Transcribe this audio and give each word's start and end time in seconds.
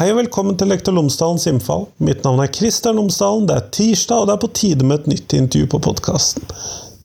Hei 0.00 0.06
og 0.14 0.16
velkommen 0.16 0.54
til 0.56 0.70
Lektor 0.72 0.94
Lomsdalens 0.96 1.42
innfall. 1.50 1.82
Mitt 2.00 2.22
navn 2.24 2.40
er 2.40 2.48
Kristian 2.48 2.96
Lomsdalen. 2.96 3.42
Det 3.44 3.52
er 3.58 3.66
tirsdag, 3.76 4.22
og 4.22 4.30
det 4.30 4.32
er 4.32 4.38
på 4.40 4.48
tide 4.56 4.86
med 4.88 5.02
et 5.02 5.08
nytt 5.10 5.34
intervju 5.36 5.66
på 5.74 5.80
podkasten. 5.84 6.46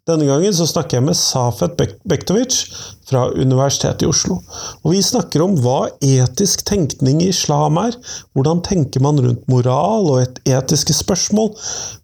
Denne 0.08 0.24
gangen 0.30 0.56
så 0.56 0.64
snakker 0.70 1.02
jeg 1.02 1.04
med 1.10 1.18
Safet 1.20 1.76
Bektovic 2.08 2.62
fra 3.10 3.26
Universitetet 3.36 4.06
i 4.06 4.08
Oslo. 4.08 4.38
Og 4.86 4.94
vi 4.94 5.02
snakker 5.04 5.44
om 5.44 5.58
hva 5.60 5.90
etisk 6.00 6.64
tenkning 6.70 7.20
i 7.20 7.34
islam 7.34 7.82
er. 7.82 7.98
Hvordan 8.32 8.64
tenker 8.64 9.04
man 9.04 9.20
rundt 9.20 9.44
moral 9.52 10.08
og 10.14 10.22
et 10.22 10.40
etiske 10.56 10.96
spørsmål? 10.96 11.52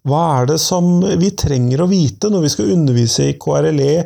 Hva 0.04 0.20
er 0.42 0.52
det 0.52 0.58
som 0.60 0.98
vi 1.08 1.32
trenger 1.32 1.86
å 1.86 1.88
vite 1.88 2.28
når 2.28 2.44
vi 2.44 2.52
skal 2.58 2.76
undervise 2.76 3.30
i 3.30 3.38
KRLE 3.40 3.96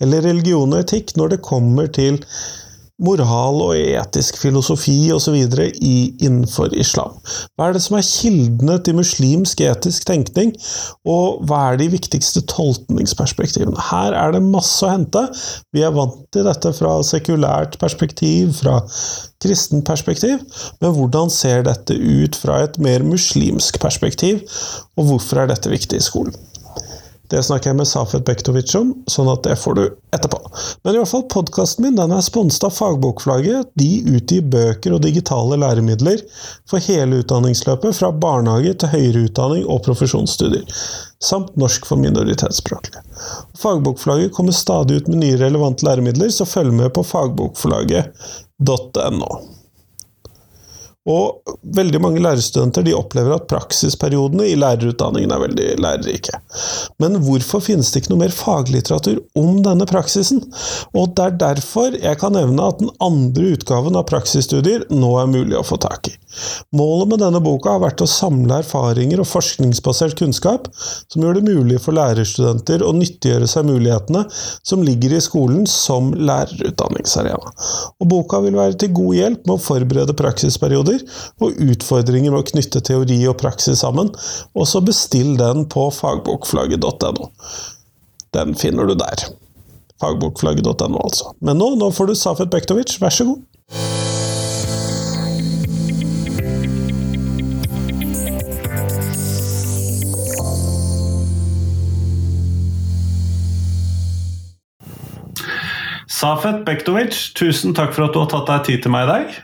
eller 0.00 0.28
religion 0.30 0.72
og 0.72 0.86
etikk, 0.86 1.18
når 1.20 1.36
det 1.36 1.42
kommer 1.52 1.92
til 2.00 2.22
moral 3.00 3.60
og 3.64 3.76
etisk 3.78 4.38
filosofi 4.40 5.10
osv. 5.14 5.36
innenfor 5.80 6.74
islam. 6.76 7.16
Hva 7.56 7.68
er 7.68 7.76
det 7.76 7.82
som 7.84 7.96
er 7.98 8.06
kildene 8.06 8.78
til 8.84 8.98
muslimsk 8.98 9.62
etisk 9.64 10.06
tenkning, 10.08 10.52
og 11.08 11.44
hva 11.48 11.62
er 11.70 11.80
de 11.80 11.90
viktigste 11.92 12.44
tolkningsperspektivene? 12.50 13.88
Her 13.90 14.16
er 14.16 14.36
det 14.36 14.44
masse 14.44 14.84
å 14.86 14.92
hente. 14.92 15.26
Vi 15.74 15.84
er 15.86 15.96
vant 15.96 16.22
til 16.34 16.46
dette 16.48 16.74
fra 16.76 16.98
sekulært 17.06 17.78
perspektiv, 17.80 18.54
fra 18.60 18.80
kristen 19.40 19.84
perspektiv, 19.86 20.44
men 20.82 20.94
hvordan 20.96 21.32
ser 21.32 21.64
dette 21.64 21.96
ut 21.96 22.36
fra 22.36 22.60
et 22.66 22.76
mer 22.82 23.04
muslimsk 23.06 23.80
perspektiv, 23.80 24.44
og 25.00 25.12
hvorfor 25.12 25.42
er 25.42 25.52
dette 25.54 25.72
viktig 25.72 26.00
i 26.00 26.04
skolen? 26.04 26.36
Det 27.30 27.38
snakker 27.46 27.70
jeg 27.70 27.76
med 27.78 27.86
Safet 27.86 28.24
Bektovic 28.26 28.72
om, 28.74 28.88
sånn 29.10 29.28
at 29.30 29.44
det 29.46 29.54
får 29.60 29.74
du 29.78 29.82
etterpå. 30.16 30.38
Men 30.82 30.94
i 30.94 30.98
hvert 30.98 31.12
fall, 31.12 31.22
podkasten 31.30 31.84
min 31.84 31.98
den 31.98 32.12
er 32.14 32.22
sponset 32.26 32.64
av 32.66 32.72
Fagbokflagget. 32.74 33.66
De 33.78 34.02
utgir 34.16 34.42
bøker 34.50 34.90
og 34.96 35.02
digitale 35.04 35.56
læremidler 35.62 36.18
for 36.70 36.78
hele 36.82 37.16
utdanningsløpet, 37.22 37.98
fra 38.00 38.10
barnehage 38.10 38.72
til 38.82 38.92
høyere 38.94 39.24
utdanning 39.28 39.64
og 39.70 39.84
profesjonsstudier. 39.86 40.64
Samt 41.22 41.50
norsk 41.60 41.82
for 41.86 41.96
minoritetsspråklige. 42.02 43.00
Fagbokflagget 43.62 44.34
kommer 44.34 44.54
stadig 44.56 44.94
ut 44.98 45.08
med 45.12 45.18
nye 45.22 45.38
relevante 45.38 45.86
læremidler, 45.86 46.30
så 46.34 46.44
følg 46.48 46.72
med 46.74 46.90
på 46.96 47.02
fagbokflagget.no. 47.06 49.30
Og 51.08 51.54
veldig 51.76 52.00
mange 52.04 52.20
lærerstudenter 52.20 52.84
de 52.84 52.92
opplever 52.92 53.32
at 53.32 53.46
praksisperiodene 53.48 54.50
i 54.50 54.56
lærerutdanningen 54.60 55.32
er 55.32 55.40
veldig 55.40 55.68
lærerike. 55.80 56.40
Men 57.00 57.16
hvorfor 57.24 57.62
finnes 57.64 57.88
det 57.88 58.02
ikke 58.02 58.12
noe 58.12 58.20
mer 58.26 58.34
faglitteratur 58.36 59.22
om 59.40 59.62
denne 59.64 59.88
praksisen? 59.88 60.42
Og 60.92 61.14
det 61.16 61.24
er 61.24 61.38
derfor 61.40 61.96
jeg 61.96 62.20
kan 62.20 62.36
nevne 62.36 62.68
at 62.68 62.82
den 62.82 62.92
andre 63.00 63.54
utgaven 63.54 63.96
av 63.96 64.10
praksisstudier 64.12 64.84
nå 64.92 65.14
er 65.22 65.32
mulig 65.32 65.56
å 65.56 65.64
få 65.64 65.80
tak 65.80 66.12
i. 66.12 66.14
Målet 66.76 67.08
med 67.10 67.22
denne 67.24 67.40
boka 67.42 67.72
har 67.74 67.82
vært 67.82 68.04
å 68.04 68.08
samle 68.10 68.60
erfaringer 68.60 69.22
og 69.22 69.28
forskningsbasert 69.30 70.18
kunnskap 70.20 70.68
som 70.76 71.24
gjør 71.24 71.40
det 71.40 71.46
mulig 71.48 71.80
for 71.82 71.96
lærerstudenter 71.96 72.84
å 72.86 72.92
nyttiggjøre 72.94 73.48
seg 73.50 73.66
mulighetene 73.66 74.26
som 74.30 74.84
ligger 74.86 75.16
i 75.16 75.22
skolen 75.24 75.64
som 75.70 76.12
lærerutdanningsarena. 76.14 77.56
Og 77.98 78.12
boka 78.12 78.44
vil 78.44 78.60
være 78.60 78.78
til 78.78 78.94
god 79.00 79.18
hjelp 79.18 79.48
med 79.48 79.56
å 79.56 79.64
forberede 79.64 80.16
praksisperioder 80.20 80.89
og 81.42 81.58
utfordringer 81.70 82.32
med 82.32 82.42
å 82.42 82.48
knytte 82.52 82.82
teori 82.86 83.18
og 83.30 83.38
praksis 83.42 83.82
sammen. 83.84 84.10
og 84.54 84.66
så 84.68 84.82
bestill 84.84 85.36
den 85.38 85.66
på 85.70 85.88
fagbokflagget.no. 85.94 87.30
Den 88.36 88.54
finner 88.54 88.86
du 88.86 88.94
der. 88.94 89.26
Fagbokflagget.no, 90.00 91.00
altså. 91.02 91.34
Men 91.40 91.60
nå, 91.60 91.74
nå 91.80 91.90
får 91.94 92.10
du 92.10 92.14
Safet 92.18 92.50
Bektovic, 92.52 92.96
vær 93.02 93.14
så 93.14 93.28
god. 93.28 93.46
Safet 106.20 106.66
Bektovic, 106.66 107.16
tusen 107.38 107.72
takk 107.72 107.94
for 107.96 108.04
at 108.04 108.12
du 108.12 108.20
har 108.20 108.28
tatt 108.28 108.50
deg 108.50 108.66
tid 108.66 108.82
til 108.84 108.92
meg 108.92 109.06
i 109.06 109.08
dag. 109.08 109.38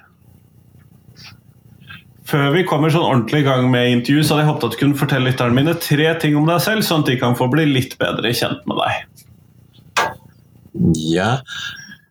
Før 2.27 2.49
vi 2.57 2.65
kommer 2.67 2.91
sånn 2.91 3.07
ordentlig 3.07 3.45
i 3.45 3.47
gang 3.47 3.69
med 3.71 3.93
intervju, 4.01 4.25
så 4.25 4.35
hadde 4.35 4.43
jeg 4.43 4.51
håpet 4.51 4.67
at 4.67 4.75
du 4.75 4.81
kunne 4.81 4.99
fortelle 4.99 5.31
lytterne 5.31 5.55
mine 5.55 5.75
tre 5.79 6.09
ting 6.23 6.35
om 6.39 6.49
deg 6.49 6.59
selv, 6.65 6.83
sånn 6.87 7.05
at 7.05 7.11
de 7.13 7.19
kan 7.21 7.37
få 7.39 7.47
bli 7.53 7.69
litt 7.71 7.95
bedre 8.01 8.33
kjent 8.35 8.67
med 8.67 8.81
deg. 8.83 9.23
Ja 11.07 11.29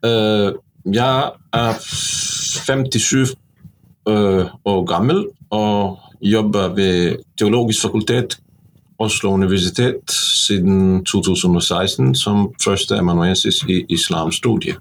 uh, 0.02 0.56
Jeg 0.90 1.34
er 1.54 1.84
57 1.84 3.36
uh, 4.10 4.48
år 4.66 4.82
gammel 4.90 5.26
og 5.54 6.00
jobber 6.26 6.72
ved 6.78 7.22
Teologisk 7.38 7.86
fakultet 7.86 8.40
Oslo 9.00 9.34
universitet 9.36 10.12
siden 10.12 11.04
2016 11.06 12.16
som 12.16 12.48
førsteamanuensis 12.64 13.64
i 13.68 13.82
islamstudiet. 13.90 14.78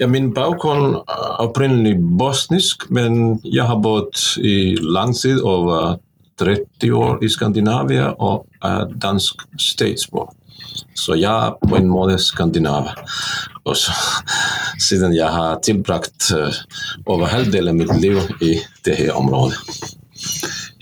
Ja, 0.00 0.06
min 0.10 0.32
bakgrunn 0.34 0.98
er 0.98 1.36
opprinnelig 1.44 1.96
bosnisk, 2.18 2.88
men 2.90 3.40
jeg 3.44 3.64
har 3.66 3.80
bodd 3.82 4.18
i 4.42 4.76
lang 4.80 5.14
tid, 5.16 5.40
over 5.40 5.96
30 6.38 6.94
år 6.98 7.22
i 7.24 7.30
Skandinavia, 7.30 8.10
og 8.18 8.46
er 8.62 8.90
dansk 9.02 9.46
statsborger. 9.58 10.34
Så 10.94 11.14
jeg 11.18 11.30
er 11.30 11.54
på 11.68 11.76
en 11.78 11.90
måte 11.90 12.18
skandinaver 12.22 12.94
også, 13.64 13.92
siden 14.82 15.14
jeg 15.14 15.30
har 15.30 15.60
tilbrakt 15.64 16.30
uh, 16.34 16.54
over 17.06 17.30
halvdelen 17.30 17.74
av 17.74 17.78
mitt 17.78 17.94
liv 18.02 18.18
i 18.42 18.56
dette 18.86 19.12
området. 19.14 19.58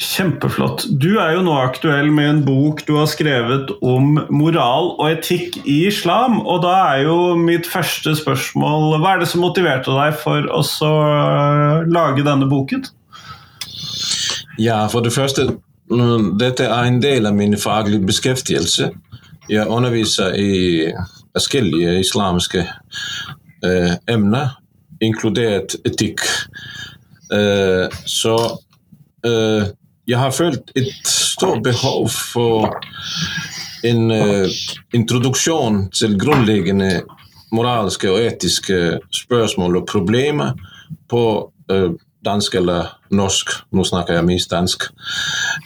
Kjempeflott. 0.02 0.84
Du 0.98 1.16
er 1.22 1.36
jo 1.36 1.42
nå 1.46 1.54
aktuell 1.62 2.10
med 2.14 2.28
en 2.28 2.40
bok 2.46 2.82
du 2.88 2.96
har 2.98 3.08
skrevet 3.10 3.70
om 3.86 4.16
moral 4.34 4.92
og 4.96 5.04
etikk 5.08 5.60
i 5.62 5.84
islam. 5.88 6.40
Og 6.42 6.64
da 6.64 6.72
er 6.92 7.04
jo 7.06 7.34
mitt 7.38 7.68
første 7.70 8.16
spørsmål 8.18 8.98
Hva 9.02 9.14
er 9.14 9.22
det 9.22 9.30
som 9.30 9.44
motiverte 9.44 9.94
deg 9.94 10.16
for 10.18 10.48
å 10.50 10.62
øh, 10.62 11.86
lage 11.92 12.26
denne 12.26 12.48
boken? 12.50 12.84
Ja, 14.60 14.84
for 14.92 15.04
det 15.04 15.14
første 15.14 15.52
Dette 16.40 16.64
er 16.64 16.86
en 16.88 17.00
del 17.02 17.28
av 17.28 17.34
min 17.36 17.54
faglige 17.60 18.06
beskjeftigelse. 18.08 18.86
Jeg 19.50 19.68
underviser 19.68 20.32
i 20.38 20.88
forskjellige 21.34 21.98
islamske 22.00 22.62
eh, 23.66 23.94
emner, 24.08 24.54
inkludert 25.04 25.74
etikk. 25.84 26.24
Eh, 27.34 27.92
så 28.08 28.36
eh, 29.26 29.68
jeg 30.08 30.18
har 30.18 30.30
følt 30.30 30.72
et 30.76 31.08
stort 31.08 31.62
behov 31.62 32.08
for 32.10 32.74
en 33.84 34.10
uh, 34.10 34.46
introduksjon 34.94 35.88
til 35.94 36.18
grunnleggende 36.18 37.02
moralske 37.52 38.10
og 38.10 38.22
etiske 38.22 38.98
spørsmål 39.14 39.82
og 39.82 39.86
problemer 39.90 40.56
på 41.10 41.24
uh, 41.72 41.90
dansk 42.24 42.54
eller 42.54 42.92
norsk. 43.10 43.50
Nå 43.74 43.84
snakker 43.84 44.14
jeg 44.14 44.26
mest 44.26 44.50
dansk. 44.50 44.86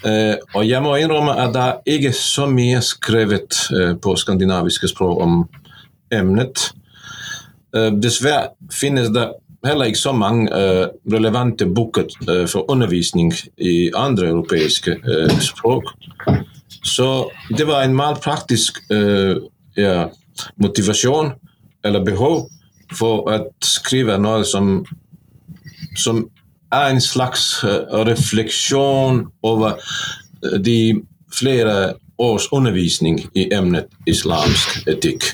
Uh, 0.05 0.37
og 0.55 0.69
jeg 0.69 0.83
må 0.85 0.97
innrømme 1.01 1.37
at 1.41 1.55
det 1.57 1.97
ikke 1.97 2.13
er 2.13 2.21
så 2.21 2.49
mye 2.51 2.81
skrevet 2.85 3.61
på 4.03 4.17
skandinaviske 4.17 4.89
språk 4.93 5.21
om 5.23 5.45
emnet. 6.13 6.73
dessverre 7.75 8.55
finnes 8.73 9.11
det 9.13 9.27
heller 9.67 9.91
ikke 9.91 10.01
så 10.01 10.13
mange 10.13 10.49
uh, 10.51 10.87
relevante 11.13 11.67
bøker 11.67 12.09
uh, 12.29 12.45
for 12.49 12.71
undervisning 12.71 13.33
i 13.59 13.91
andre 13.95 14.29
europeiske 14.29 14.97
uh, 14.97 15.39
språk. 15.41 15.93
Så 16.85 17.31
det 17.59 17.67
var 17.67 17.83
en 17.83 17.95
malpraktisk 17.95 18.79
ja, 19.77 20.07
motivasjon 20.57 21.33
eller 21.85 22.05
behov 22.05 22.47
for 22.95 23.27
å 23.27 23.39
skrive 23.65 24.15
noe 24.23 24.45
som, 24.47 24.85
som 25.99 26.23
er 26.73 26.93
en 26.93 27.03
slags 27.03 27.65
refleksjon 28.07 29.25
over 29.43 29.83
de 30.63 31.03
flere 31.35 31.97
års 32.23 32.47
undervisning 32.53 33.21
i 33.35 33.49
emnet 33.55 33.91
islamsk 34.07 34.87
etikk. 34.89 35.27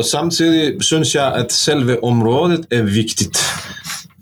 Og 0.00 0.04
Samtidig 0.04 0.80
syns 0.80 1.14
jeg 1.14 1.32
at 1.36 1.52
selve 1.52 1.98
området 2.04 2.66
er 2.72 2.82
viktig. 2.82 3.26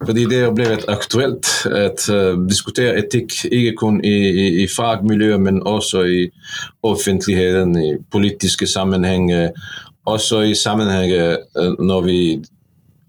Fordi 0.06 0.24
det 0.30 0.38
er 0.42 0.54
blitt 0.54 0.88
aktuelt 0.90 1.46
å 1.66 1.84
uh, 1.94 2.40
diskutere 2.50 2.98
etikk 2.98 3.36
ikke 3.46 3.76
kun 3.78 4.00
i, 4.06 4.14
i, 4.28 4.46
i 4.62 4.66
fagmiljøet, 4.70 5.42
men 5.42 5.60
også 5.66 6.02
i 6.06 6.20
offentligheten, 6.86 7.76
i 7.78 7.92
politiske 8.10 8.66
sammenhenger. 8.66 9.54
Også 10.06 10.42
i 10.50 10.54
sammenhenger 10.58 11.38
uh, 11.54 11.78
når 11.78 12.06
vi 12.06 12.20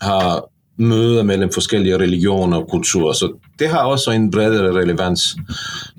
har 0.05 0.45
møter 0.79 1.25
mellom 1.27 1.51
forskjellige 1.51 1.97
religioner 2.05 2.61
og 2.61 2.69
kulturer. 2.71 3.17
Så 3.17 3.33
det 3.59 3.69
har 3.73 3.89
også 3.89 4.13
en 4.13 4.29
bredere 4.31 4.73
relevans, 4.77 5.33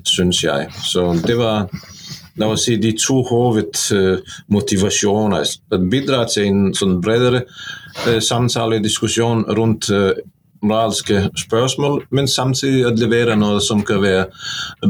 syns 0.06 0.44
jeg. 0.44 0.70
Så 0.86 1.10
det 1.26 1.38
var 1.38 1.66
la 2.38 2.46
oss 2.52 2.62
si, 2.66 2.74
de 2.80 2.90
to 2.98 3.16
hovedmotivasjoner. 3.26 5.44
Uh, 5.72 5.78
bidra 5.92 6.18
til 6.30 6.44
en 6.50 6.60
sånn 6.76 7.00
bredere 7.02 7.40
uh, 7.46 8.20
samtale 8.22 8.84
diskusjon 8.84 9.40
rundt 9.56 9.84
uh, 9.94 10.12
moralske 10.60 11.16
spørsmål, 11.40 11.94
men 12.12 12.26
samtidig 12.28 12.86
å 12.86 12.90
levere 12.92 13.36
noe 13.38 13.60
som 13.64 13.82
kan 13.86 14.00
være 14.02 14.24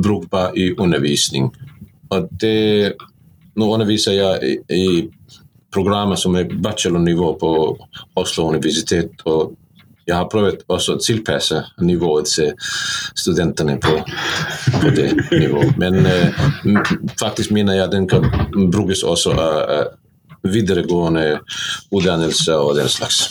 brukbar 0.02 0.52
i 0.58 0.74
undervisning. 0.74 1.46
Og 2.10 2.28
det, 2.42 2.94
nå 3.54 3.74
underviser 3.74 4.12
jeg 4.18 4.34
i, 4.42 4.58
i 4.74 5.08
programmer 5.70 6.16
som 6.18 6.34
er 6.34 6.50
bachelornivå 6.50 7.38
på 7.38 7.78
Oslo 8.18 8.48
universitet. 8.50 9.22
og 9.24 9.54
jeg 10.06 10.16
har 10.16 10.28
prøvd 10.32 10.64
også 10.68 10.96
å 10.96 11.02
tilpasse 11.02 11.60
nivået 11.84 12.30
til 12.32 12.52
studentene 13.14 13.78
på, 13.80 13.96
på 14.80 14.92
det 14.96 15.10
nivået. 15.30 15.76
Men 15.78 16.06
uh, 16.06 16.92
faktisk 17.20 17.54
mener 17.54 17.78
jeg 17.78 17.92
den 17.92 18.08
kan 18.08 18.26
brukes 18.72 19.02
også 19.02 19.36
av 19.36 19.96
videregående 20.42 21.40
utdannelse 21.92 22.56
og 22.56 22.76
den 22.80 22.88
slags. 22.88 23.26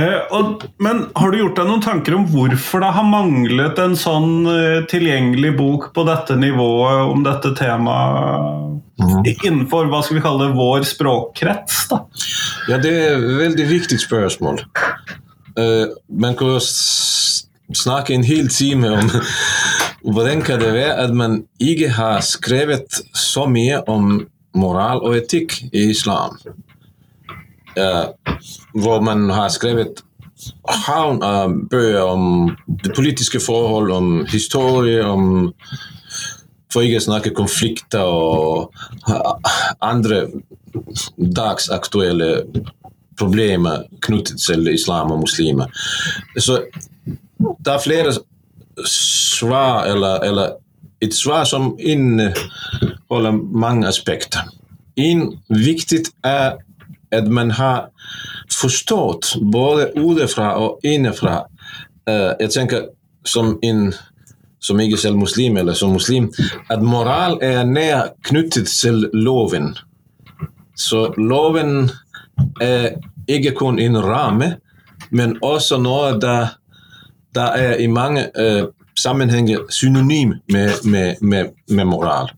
Eh, 0.00 0.34
og, 0.36 0.64
men 0.82 1.02
har 1.18 1.32
du 1.32 1.40
gjort 1.40 1.58
deg 1.58 1.68
noen 1.68 1.82
tanker 1.84 2.16
om 2.16 2.26
hvorfor 2.30 2.84
det 2.84 2.92
har 2.96 3.06
manglet 3.08 3.80
en 3.82 3.96
sånn 3.98 4.46
eh, 4.48 4.78
tilgjengelig 4.90 5.52
bok 5.58 5.88
på 5.96 6.04
dette 6.08 6.36
nivået 6.40 7.10
om 7.10 7.24
dette 7.26 7.52
temaet 7.58 8.78
mm. 9.02 9.20
innenfor 9.34 9.90
hva 9.90 10.02
skal 10.04 10.20
vi 10.20 10.24
kalle 10.24 10.46
det, 10.46 10.56
vår 10.58 10.86
språkkrets? 10.88 11.82
da? 11.90 12.04
Ja, 12.70 12.78
Det 12.78 12.94
er 12.94 13.18
et 13.18 13.28
veldig 13.40 13.68
viktig 13.70 14.00
spørsmål. 14.00 14.62
Uh, 15.58 15.90
man 16.08 16.36
kan 16.38 16.60
snakke 16.62 18.14
en 18.14 18.24
hel 18.24 18.48
time 18.52 18.92
om 18.94 19.10
hvordan 20.14 20.44
kan 20.46 20.62
det 20.62 20.70
være 20.76 20.96
at 21.02 21.14
man 21.16 21.42
ikke 21.58 21.90
har 21.98 22.22
skrevet 22.24 23.02
så 23.16 23.48
mye 23.50 23.82
om 23.90 24.22
moral 24.56 25.02
og 25.04 25.18
etikk 25.18 25.58
i 25.72 25.90
islam. 25.90 26.38
Uh, 27.78 28.10
hvor 28.74 29.02
man 29.04 29.28
har 29.30 29.48
skrevet 29.54 30.02
havn 30.86 31.20
av 31.22 31.54
bøker 31.70 32.02
om 32.02 32.24
det 32.84 32.94
politiske 32.96 33.40
forhold, 33.40 33.90
om 33.92 34.26
historie, 34.30 35.04
om 35.04 35.52
For 36.70 36.86
ikke 36.86 37.00
å 37.00 37.02
snakke 37.02 37.30
konflikter 37.34 38.06
og 38.06 38.70
andre 39.82 40.20
dagsaktuelle 41.18 42.28
problemer 43.18 43.88
knyttet 44.06 44.38
til 44.38 44.70
islam 44.70 45.10
og 45.10 45.24
muslimer. 45.24 45.66
Så 46.38 46.60
det 47.42 47.72
er 47.74 47.82
flere 47.82 48.14
svar, 48.86 49.90
eller, 49.90 50.22
eller 50.30 50.54
et 51.02 51.14
svar 51.14 51.42
som 51.50 51.72
inneholder 51.78 53.34
mange 53.34 53.88
aspekter. 53.90 54.46
En 54.94 55.26
viktig 55.50 56.04
er 56.22 56.60
at 57.12 57.28
man 57.28 57.50
har 57.50 57.90
forstått 58.52 59.34
både 59.52 59.90
utenfra 59.96 60.54
og 60.58 60.84
innenfra. 60.86 61.42
Uh, 62.08 62.32
jeg 62.40 62.50
tenker 62.50 62.88
som 63.24 63.58
en 63.62 63.90
som 64.60 64.80
ikke 64.80 64.96
selv 65.00 65.16
muslim, 65.16 65.56
eller 65.56 65.72
som 65.72 65.92
muslim, 65.96 66.28
at 66.70 66.82
moral 66.84 67.38
er 67.42 67.64
nær 67.64 68.10
knyttet 68.28 68.68
til 68.68 69.06
loven. 69.12 69.72
Så 70.76 71.14
loven 71.16 71.90
er 72.60 73.00
ikke 73.28 73.54
kun 73.56 73.78
en 73.78 73.96
ramme, 74.04 74.56
men 75.10 75.38
også 75.42 75.78
noe 75.80 76.12
der, 76.20 76.52
der 77.34 77.56
er 77.56 77.80
i 77.80 77.86
mange 77.86 78.28
uh, 78.36 78.68
sammenhenger 78.96 79.58
synonym 79.70 80.34
med, 80.52 80.70
med, 80.84 81.14
med, 81.20 81.50
med, 81.68 81.84
moral. 81.84 82.30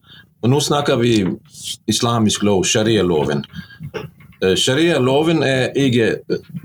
Og 0.43 0.51
nå 0.51 0.61
snakker 0.61 0.97
vi 0.97 1.27
islamisk 1.87 2.43
lov, 2.43 2.65
sharia-loven. 2.65 3.45
Uh, 4.43 4.55
sharia-loven 4.59 5.43
er 5.47 5.71
ikke 5.79 6.17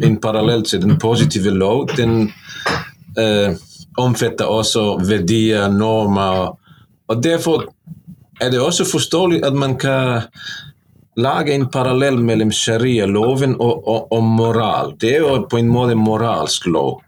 en 0.03 0.19
parallell 0.21 0.63
til 0.65 0.81
den 0.81 0.97
positive 0.99 1.53
lov. 1.53 1.87
Den 1.97 2.31
uh, 3.17 3.55
omfatter 3.97 4.45
også 4.45 4.97
verdier, 5.07 5.67
normer. 5.71 6.57
Og 7.07 7.23
Derfor 7.23 7.67
er 8.41 8.49
det 8.49 8.61
også 8.61 8.85
forståelig 8.85 9.45
at 9.45 9.53
man 9.53 9.77
kan 9.77 10.21
lage 11.17 11.53
en 11.53 11.65
parallell 11.69 12.19
mellom 12.21 12.51
sharia-loven 12.51 13.55
og, 13.59 13.87
og, 13.87 14.11
og, 14.11 14.23
moral. 14.23 14.93
Det 15.01 15.15
er 15.15 15.25
jo 15.25 15.47
på 15.49 15.57
en 15.57 15.69
måte 15.69 15.95
moralsk 15.97 16.67
lov. 16.69 17.01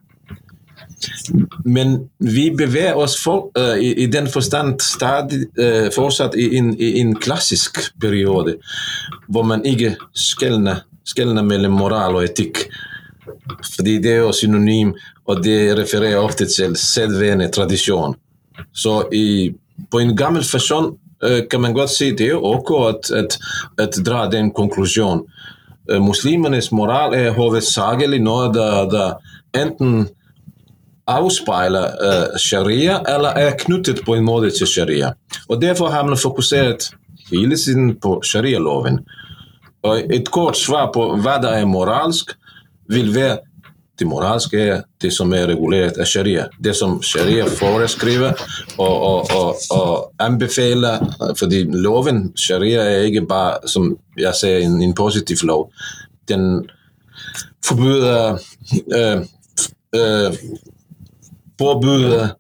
Men 1.63 2.10
vi 2.18 2.51
beveger 2.51 2.98
oss 2.98 3.16
for, 3.24 3.50
uh, 3.57 3.78
i, 3.78 3.94
i, 4.04 4.07
den 4.07 4.28
forstand 4.28 4.81
stadig 4.81 5.46
uh, 5.60 5.88
fortsatt 5.96 6.36
i 6.36 6.50
en, 6.57 7.16
klassisk 7.19 7.80
periode, 8.01 8.57
hvor 9.28 9.48
man 9.48 9.66
ikke 9.66 9.96
skjelner, 10.13 10.86
mellom 11.42 11.74
moral 11.74 12.19
og 12.19 12.28
etikk. 12.28 12.68
Fordi 13.66 13.98
det 13.98 14.12
er 14.12 14.19
jo 14.24 14.34
synonym, 14.34 14.92
og 15.25 15.44
det 15.44 15.74
refererer 15.78 16.22
ofte 16.22 16.46
til 16.46 16.75
sedvene, 16.78 17.50
tradisjon. 17.50 18.13
Så 18.74 19.01
i, 19.13 19.50
på 19.90 20.01
en 20.01 20.16
gammel 20.18 20.46
fasong 20.46 20.92
uh, 21.24 21.42
kan 21.50 21.62
man 21.62 21.74
godt 21.74 21.96
si 21.96 22.12
det 22.18 22.30
er 22.34 22.46
ok 22.46 22.75
at, 22.92 23.98
dra 24.06 24.28
den 24.30 24.51
konklusjonen. 24.51 25.25
muslimenes 25.90 26.68
moral 26.72 27.16
er 27.18 27.34
hovedsakelig 27.34 28.19
noe 28.22 28.51
der 28.54 29.16
enten 29.57 30.04
avspeiler 31.09 31.97
uh, 32.00 32.38
sharia, 32.39 33.00
eller 33.09 33.38
er 33.39 33.57
knyttet 33.59 34.03
på 34.06 34.15
en 34.15 34.25
måte 34.25 34.51
til 34.56 34.67
sharia. 34.67 35.13
Og 35.50 35.61
Derfor 35.61 35.89
har 35.89 36.06
man 36.07 36.17
fokusert 36.17 36.91
hele 37.31 37.57
tiden 37.57 37.95
på 38.01 38.21
sharialoven. 38.23 39.00
Og 39.83 40.13
Et 40.13 40.31
kort 40.31 40.57
svar 40.57 40.91
på 40.94 41.15
hva 41.23 41.38
det 41.41 41.53
er 41.61 41.65
moralsk, 41.65 42.35
vil 42.89 43.13
være 43.15 43.38
det 44.00 44.07
moralske 44.07 44.59
er 44.59 44.81
det 45.01 45.11
som 45.13 45.33
er 45.35 45.50
regulert 45.51 45.97
av 46.00 46.07
sharia. 46.07 46.45
Det 46.63 46.71
som 46.75 47.00
sharia 47.03 47.45
foreskriver 47.51 48.31
og, 48.77 48.94
og, 48.94 49.31
og, 49.35 49.65
og, 49.75 50.13
anbefaler. 50.23 51.03
Fordi 51.39 51.65
loven, 51.83 52.29
sharia, 52.38 52.85
er 52.88 53.09
ikke 53.09 53.25
bare, 53.27 53.67
som 53.67 53.91
jeg 54.17 54.33
ser, 54.39 54.57
en, 54.63 54.81
en 54.83 54.95
positiv 54.95 55.44
lov. 55.44 55.67
Den 56.31 56.69
forbyr 57.65 58.07
uh, 58.07 59.23
uh, 59.95 60.39
påbudet 61.60 62.32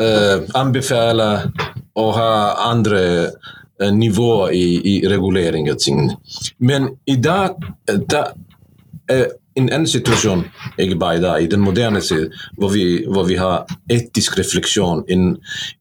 eh, 0.00 0.42
anbefaler 0.54 1.48
å 1.94 2.08
ha 2.16 2.32
andre 2.70 3.04
eh, 3.26 3.92
nivåer 3.92 4.54
i, 4.54 4.66
i 4.94 4.96
regulering 5.08 5.70
av 5.70 5.80
tingene. 5.82 6.18
Men 6.58 6.94
i 7.10 7.18
dag 7.20 7.58
da 8.08 8.28
er 9.10 9.34
en 9.54 9.68
annen 9.70 9.86
situasjon, 9.86 10.42
ikke 10.82 10.98
bare 10.98 11.36
i 11.42 11.48
den 11.50 11.62
moderne 11.62 12.00
tid, 12.02 12.32
hvor 12.58 12.72
vi, 12.74 13.04
hvor 13.06 13.28
vi 13.28 13.36
har 13.38 13.68
etisk 13.92 14.38
refleksjon, 14.38 15.04
en, 15.08 15.36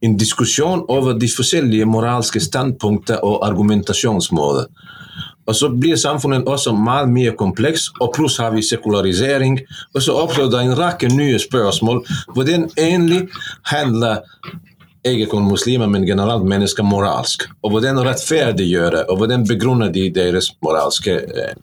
en 0.05 0.17
diskusjon 0.17 0.85
over 0.93 1.17
de 1.17 1.29
forskjellige 1.31 1.87
moralske 1.89 2.41
standpunkter 2.43 3.23
og 3.25 3.41
argumentasjonsmåter. 3.47 4.69
Og 5.47 5.55
så 5.55 5.69
blir 5.69 5.99
samfunnet 5.99 6.47
også 6.47 6.71
mye 6.77 7.07
mer 7.11 7.35
kompleks, 7.39 7.89
og 7.99 8.13
pluss 8.15 8.37
har 8.39 8.53
vi 8.55 8.63
sekularisering. 8.63 9.59
Og 9.93 10.01
så 10.01 10.15
oppstår 10.15 10.51
det 10.51 10.61
en 10.61 10.77
rekke 10.77 11.09
nye 11.11 11.39
spørsmål 11.39 12.03
Hvordan 12.33 12.69
egentlig 12.77 13.27
handler 13.71 14.23
ikke 15.03 15.27
kun 15.33 15.49
muslimer, 15.49 15.87
men 15.87 16.07
generelt 16.07 16.45
mennesker 16.47 16.83
moralsk. 16.83 17.43
Og 17.63 17.75
hvordan 17.75 17.99
rettferdiggjøre, 18.05 19.05
og 19.09 19.17
hvordan 19.17 19.47
begrunner 19.47 19.91
de 19.91 20.07
deres 20.15 20.53
moralske 20.63 21.17
eh, 21.19 21.55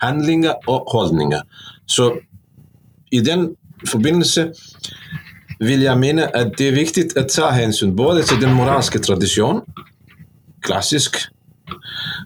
handlinger 0.00 0.54
og 0.66 0.88
holdninger. 0.92 1.44
Så 1.86 2.14
i 3.12 3.20
den 3.20 3.50
forbindelse 3.88 4.52
vil 5.60 5.82
jeg 5.82 5.98
mene 5.98 6.28
at 6.36 6.56
det 6.58 6.70
er 6.70 6.76
viktig 6.76 7.04
å 7.16 7.24
ta 7.28 7.50
hensyn 7.56 7.94
både 7.96 8.24
til 8.28 8.40
den 8.40 8.56
moralske 8.56 9.00
tradisjonen, 9.00 9.62
klassisk 10.64 11.20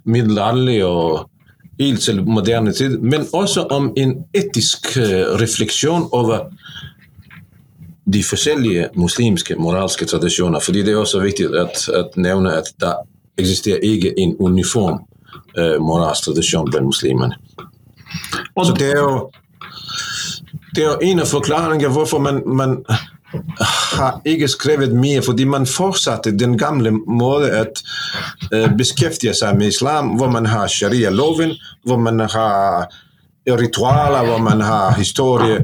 middelalderlig 0.05 0.85
og 0.85 1.31
helt 1.81 2.01
til 2.01 2.23
moderne 2.27 2.73
tid, 2.73 2.99
men 2.99 3.27
også 3.33 3.67
om 3.71 3.93
en 3.97 4.25
etisk 4.35 4.97
øh, 4.97 5.41
refleksjon 5.41 6.09
over 6.13 6.51
de 8.13 8.25
forskjellige 8.25 8.89
muslimske 8.95 9.55
moralske 9.55 10.05
tradisjoner. 10.05 10.61
Fordi 10.61 10.83
det 10.83 10.93
er 10.93 10.97
også 10.97 11.21
viktig 11.21 11.49
å 11.49 11.67
nevne 12.17 12.57
at 12.59 12.73
det 12.81 12.95
eksisterer 13.39 13.85
ikke 13.87 14.15
en 14.19 14.35
uniform 14.41 15.01
eh, 15.59 15.79
moralsk 15.81 16.29
tradisjon 16.29 16.71
blant 16.71 16.87
muslimene. 16.87 17.37
Så 18.65 18.75
det 18.77 18.91
er 18.93 18.99
jo 18.99 19.31
det 20.75 20.85
er 20.85 21.03
en 21.03 21.23
av 21.23 21.27
forklaringene 21.27 21.91
hvorfor 21.93 22.21
man, 22.23 22.43
man 22.47 22.77
har 23.31 24.21
ikke 24.27 24.49
skrevet 24.51 24.95
mye, 24.97 25.23
fordi 25.23 25.45
man 25.47 25.69
fortsatte 25.69 26.33
den 26.35 26.57
gamle 26.59 26.93
måten 26.95 27.55
å 27.55 27.67
uh, 28.55 28.67
beskjeftige 28.77 29.35
seg 29.37 29.59
med 29.59 29.71
islam, 29.75 30.15
hvor 30.19 30.33
man 30.33 30.49
har 30.51 30.71
sharia-loven, 30.71 31.55
hvor 31.87 32.01
man 32.03 32.25
har 32.27 32.91
ritualer, 33.47 34.27
hvor 34.27 34.43
man 34.43 34.61
har 34.61 34.99
historie. 34.99 35.63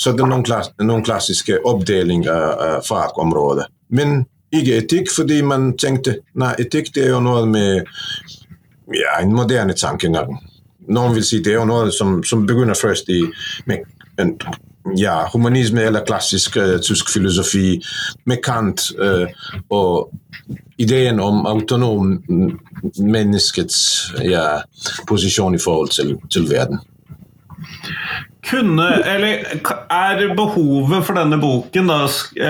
Så 0.00 0.12
det 0.16 0.24
er 0.24 0.30
noen, 0.30 0.44
klass 0.46 0.70
noen 0.80 1.04
klassiske 1.04 1.58
oppdelinger 1.68 2.30
av 2.30 2.86
fagområdet. 2.86 3.66
Men 3.92 4.22
ikke 4.54 4.78
etikk, 4.80 5.10
fordi 5.12 5.42
man 5.46 5.74
tenkte 5.78 6.20
nei, 6.40 6.54
etikk 6.62 6.94
det 6.94 7.04
er 7.06 7.12
jo 7.14 7.20
noe 7.22 7.44
med 7.46 7.84
ja, 8.96 9.18
en 9.20 9.34
moderne 9.36 9.76
tankegang. 9.76 10.38
Noen 10.90 11.14
vil 11.14 11.26
si 11.26 11.42
det 11.44 11.54
er 11.54 11.60
jo 11.60 11.68
noe 11.68 11.92
som, 11.94 12.18
som 12.26 12.46
begynner 12.48 12.78
først 12.78 13.12
i, 13.12 13.20
med 13.70 13.84
ja, 14.96 15.28
humanisme 15.32 15.82
eller 15.82 16.06
klassisk 16.06 16.56
uh, 16.56 16.78
tysk 16.82 17.10
filosofi 17.12 17.80
med 18.24 18.42
Kant 18.44 18.90
uh, 19.00 19.26
og 19.70 20.10
ideen 20.80 21.20
om 21.20 21.44
autonom 21.46 22.14
menneskets 22.96 23.80
ja, 24.24 24.62
posisjon 25.08 25.54
i 25.54 25.60
forhold 25.60 25.92
til, 25.92 26.14
til 26.32 26.48
verden. 26.50 26.80
Kunne, 28.50 28.86
eller 29.04 29.44
Er 29.92 30.34
behovet 30.34 31.04
for 31.04 31.18
denne 31.18 31.36
boken, 31.40 31.90
da, 31.90 31.98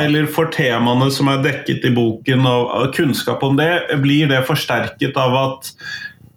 eller 0.04 0.28
for 0.30 0.52
temaene 0.54 1.10
som 1.12 1.28
er 1.32 1.42
dekket 1.42 1.88
i 1.90 1.92
boken, 1.94 2.46
og 2.46 2.94
kunnskap 2.94 3.42
om 3.42 3.58
det, 3.58 3.72
blir 4.02 4.30
det 4.30 4.44
forsterket 4.46 5.18
av 5.18 5.36
at 5.40 5.72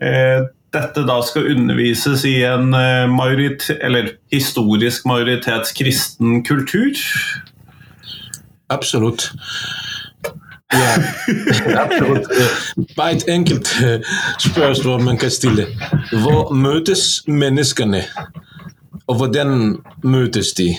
eh, 0.02 0.50
dette 0.74 1.04
da 1.08 1.20
skal 1.26 1.52
undervises 1.54 2.26
i 2.26 2.40
en 2.48 2.74
eh, 2.74 3.06
majoritet, 3.12 3.78
eller 3.82 4.14
historisk 4.34 5.06
majoritetskristen 5.06 6.44
kultur? 6.48 6.98
Absolutt. 8.74 9.32
Ja, 10.74 10.96
absolutt. 11.84 12.28
Bare 12.98 13.12
et 13.12 13.28
enkelt 13.30 13.70
eh, 13.84 14.02
spørsmål 14.40 15.04
man 15.04 15.18
kan 15.18 15.32
stille. 15.32 15.68
Hvor 16.12 16.54
møtes 16.54 17.22
menneskene, 17.28 18.04
og 19.08 19.16
hvordan 19.16 19.78
møtes 20.04 20.54
de? 20.58 20.74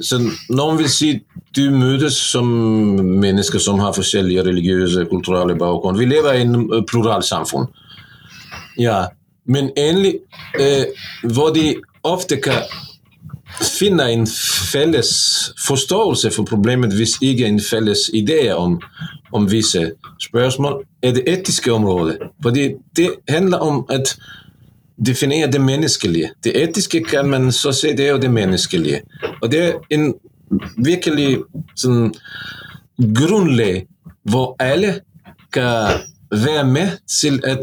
Så 0.00 0.20
noen 0.50 0.78
vil 0.78 0.90
si 0.92 1.12
du 1.56 1.70
møtes 1.74 2.14
som 2.30 2.46
mennesker 3.24 3.58
som 3.62 3.80
har 3.82 3.96
forskjellige 3.96 4.44
religiøse 4.46 5.08
kulturelle 5.10 5.56
bakgrunn. 5.58 5.98
Vi 5.98 6.06
lever 6.06 6.36
i 6.36 6.44
en 6.44 6.84
pluralsamfunn. 6.86 7.66
Ja, 8.78 9.04
men 9.46 9.70
egentlig 9.76 10.20
eh, 10.60 10.84
hvor 11.34 11.50
de 11.50 11.74
ofte 12.04 12.36
kan 12.36 12.62
finne 13.78 14.10
en 14.12 14.26
felles 14.72 15.10
forståelse 15.66 16.30
for 16.30 16.44
problemet 16.44 16.94
hvis 16.94 17.16
ikke 17.22 17.46
en 17.46 17.60
felles 17.60 18.10
idé 18.14 18.52
om, 18.52 18.80
om 19.32 19.50
visse 19.50 19.92
spørsmål, 20.20 20.82
er 21.02 21.12
det 21.12 21.24
etiske 21.26 21.72
området. 21.72 22.18
Fordi 22.42 22.74
det 22.96 23.08
handler 23.28 23.58
om 23.58 23.84
å 23.90 23.98
definere 25.06 25.50
det 25.52 25.60
menneskelige. 25.60 26.30
Det 26.44 26.52
etiske 26.62 27.02
kan 27.04 27.28
man 27.30 27.52
så 27.52 27.72
se, 27.72 27.96
det 27.96 28.06
er 28.06 28.10
jo 28.10 28.22
det 28.22 28.30
menneskelige. 28.30 29.00
Og 29.42 29.50
det 29.52 29.62
er 29.62 29.74
en 29.90 30.12
virkelig 30.84 31.38
sånn 31.76 32.12
grunnlag 32.98 33.86
hvor 34.28 34.56
alle 34.60 35.00
kan 35.52 36.02
være 36.30 36.64
med 36.66 36.98
til 37.08 37.40
å 37.44 37.56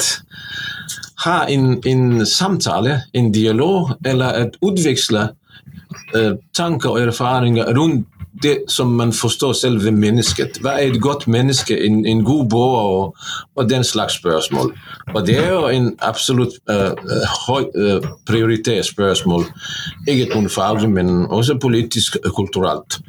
ha 1.26 1.38
en, 1.50 1.80
en 1.86 2.26
samtale, 2.26 3.02
en 3.14 3.32
dialog, 3.34 3.96
eller 4.06 4.46
å 4.46 4.72
utveksle 4.72 5.30
uh, 6.16 6.34
tanker 6.54 6.92
og 6.92 7.08
erfaringer 7.08 7.74
rundt 7.78 8.08
det 8.44 8.58
som 8.68 8.88
man 8.88 9.14
forstår 9.14 9.54
selve 9.56 9.92
mennesket. 9.96 10.60
Hva 10.62 10.76
er 10.80 10.92
et 10.92 11.02
godt 11.02 11.24
menneske, 11.32 11.78
en, 11.88 12.02
en 12.06 12.24
god 12.26 12.50
borger 12.52 12.90
og, 12.98 13.18
og, 13.56 13.70
den 13.70 13.84
slags 13.84 14.18
spørsmål. 14.20 14.74
Og 15.14 15.28
det 15.28 15.38
er 15.40 15.52
jo 15.54 15.68
en 15.72 15.94
absolutt 16.04 16.58
uh, 16.70 16.92
høy 17.48 17.70
uh, 17.80 18.10
prioritert 18.28 18.86
spørsmål. 18.86 19.48
Ikke 20.08 20.34
kun 20.34 20.50
faglig, 20.50 20.90
men 20.92 21.26
også 21.26 21.58
politisk 21.62 22.20
og 22.26 22.34
kulturelt. 22.36 23.00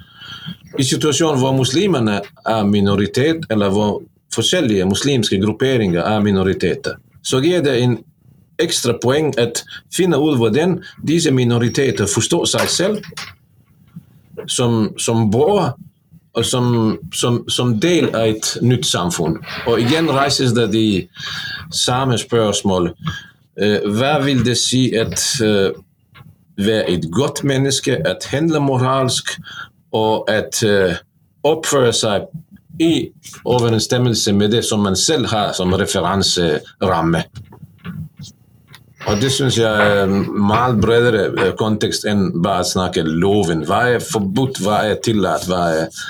I 0.79 0.85
situasjonen 0.85 1.41
hvor 1.41 1.57
muslimene 1.57 2.21
er 2.47 2.65
minoritet, 2.65 3.47
eller 3.51 3.71
hvor 3.75 4.03
forskjellige 4.35 4.89
muslimske 4.89 5.39
grupperinger 5.43 6.03
er 6.03 6.25
minoriteter, 6.25 6.99
så 7.23 7.41
gir 7.43 7.63
det 7.65 7.79
en 7.83 7.99
ekstra 8.63 8.97
poeng 9.03 9.33
å 9.39 9.47
finne 9.93 10.19
ut 10.21 10.39
hvordan 10.41 10.79
disse 11.07 11.33
minoriteter 11.35 12.09
forstår 12.09 12.47
seg 12.55 12.71
selv 12.73 13.27
som, 14.49 14.93
som 15.01 15.27
bra, 15.33 15.73
og 16.37 16.45
som, 16.45 16.99
som, 17.17 17.41
som, 17.49 17.73
del 17.81 18.11
av 18.13 18.29
et 18.35 18.51
nytt 18.61 18.85
samfunn. 18.87 19.39
Og 19.67 19.81
igjen 19.81 20.11
reises 20.13 20.53
det 20.57 20.69
de 20.75 20.87
samme 21.73 22.19
spørsmål. 22.21 22.91
Uh, 23.57 23.81
hva 23.97 24.19
vil 24.25 24.43
det 24.45 24.59
si 24.61 24.91
å 24.93 25.07
uh, 25.09 25.71
være 26.61 26.91
et 26.93 27.09
godt 27.13 27.43
menneske, 27.49 27.97
å 28.05 28.17
handle 28.31 28.61
moralsk 28.65 29.33
og 29.97 30.29
å 30.29 30.41
uh, 30.69 31.01
oppføre 31.47 31.95
seg 31.97 32.29
i 32.79 33.09
overensstemmelse 33.45 34.33
med 34.37 34.51
det 34.51 34.63
som 34.65 34.83
man 34.83 34.97
selv 34.97 35.27
har 35.33 35.53
som 35.57 35.75
referanseramme. 35.75 37.23
Og 39.07 39.21
det 39.23 39.29
syns 39.31 39.55
jeg 39.59 39.71
er 39.71 40.11
mye 40.11 40.75
bredere 40.83 41.27
eh, 41.39 41.53
kontekst 41.59 42.09
enn 42.11 42.25
bare 42.43 42.65
å 42.65 42.67
snakke 42.67 43.05
loven. 43.07 43.63
Hva 43.69 43.85
er 43.95 44.03
forbudt, 44.03 44.59
hva 44.65 44.81
er 44.89 44.99
tillatt? 45.05 45.47
Hva 45.47 45.61
er 45.77 46.01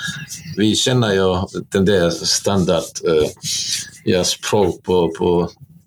Vi 0.57 0.71
kjenner 0.79 1.13
jo 1.13 1.29
den 1.75 1.85
der 1.85 2.09
standard 2.09 3.03
uh, 3.05 3.27
ja, 4.09 4.23
språk 4.25 4.79
på, 4.89 5.03
på, 5.13 5.33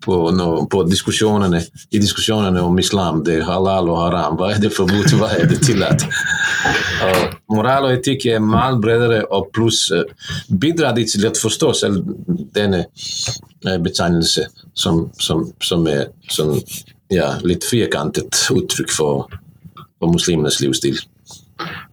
på, 0.04 0.16
no, 0.30 0.66
på 0.70 0.82
diskusjonene, 0.88 1.60
i 1.90 2.00
diskusjonene 2.00 2.62
om 2.64 2.78
islam. 2.78 3.22
Det 3.24 3.38
er 3.38 3.48
halal 3.48 3.90
og 3.92 3.98
haram. 4.00 4.38
Hva 4.40 4.52
er 4.54 4.62
det 4.62 4.72
forbudt, 4.74 5.14
hva 5.20 5.32
er 5.36 5.50
det 5.50 5.62
tillatt? 5.66 6.06
Uh, 7.00 7.30
moral 7.48 7.86
og 7.86 7.94
etikk 7.94 8.26
er 8.28 8.42
mye 8.44 8.76
bredere, 8.82 9.22
og 9.32 9.46
pluss 9.56 9.86
uh, 9.96 10.02
bidrar 10.52 10.92
de 10.92 11.06
til 11.08 11.24
å 11.24 11.30
forstå 11.32 11.70
selv 11.78 12.10
denne 12.52 12.82
uh, 12.84 13.78
betegnelse 13.80 14.44
som, 14.76 15.06
som, 15.16 15.46
som 15.64 15.86
er 15.88 16.10
som, 16.28 16.52
ja, 17.08 17.30
litt 17.40 17.64
firkantet 17.64 18.42
uttrykk 18.52 18.92
for, 18.92 19.32
for 19.72 20.12
muslimenes 20.12 20.60
livsstil. 20.60 21.00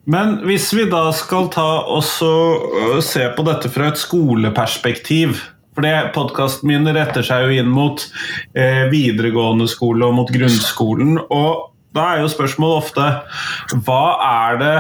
Men 0.04 0.42
hvis 0.48 0.70
vi 0.76 0.86
da 0.92 1.06
skal 1.16 1.48
ta 1.56 1.70
og 1.88 2.04
se 2.04 3.26
på 3.36 3.48
dette 3.48 3.72
fra 3.72 3.90
et 3.92 4.00
skoleperspektiv 4.00 5.40
for 5.78 5.86
det 5.86 6.12
Podkasten 6.16 6.72
min 6.72 6.90
retter 6.90 7.26
seg 7.26 7.46
jo 7.46 7.58
inn 7.62 7.70
mot 7.70 8.02
eh, 8.58 8.88
videregående 8.90 9.70
skole 9.70 10.10
og 10.10 10.16
mot 10.18 10.32
grunnskolen. 10.34 11.20
og 11.30 11.70
Da 11.94 12.14
er 12.16 12.24
jo 12.24 12.32
spørsmålet 12.34 12.82
ofte 12.82 13.84
hva 13.86 14.06
er 14.26 14.64
det 14.64 14.78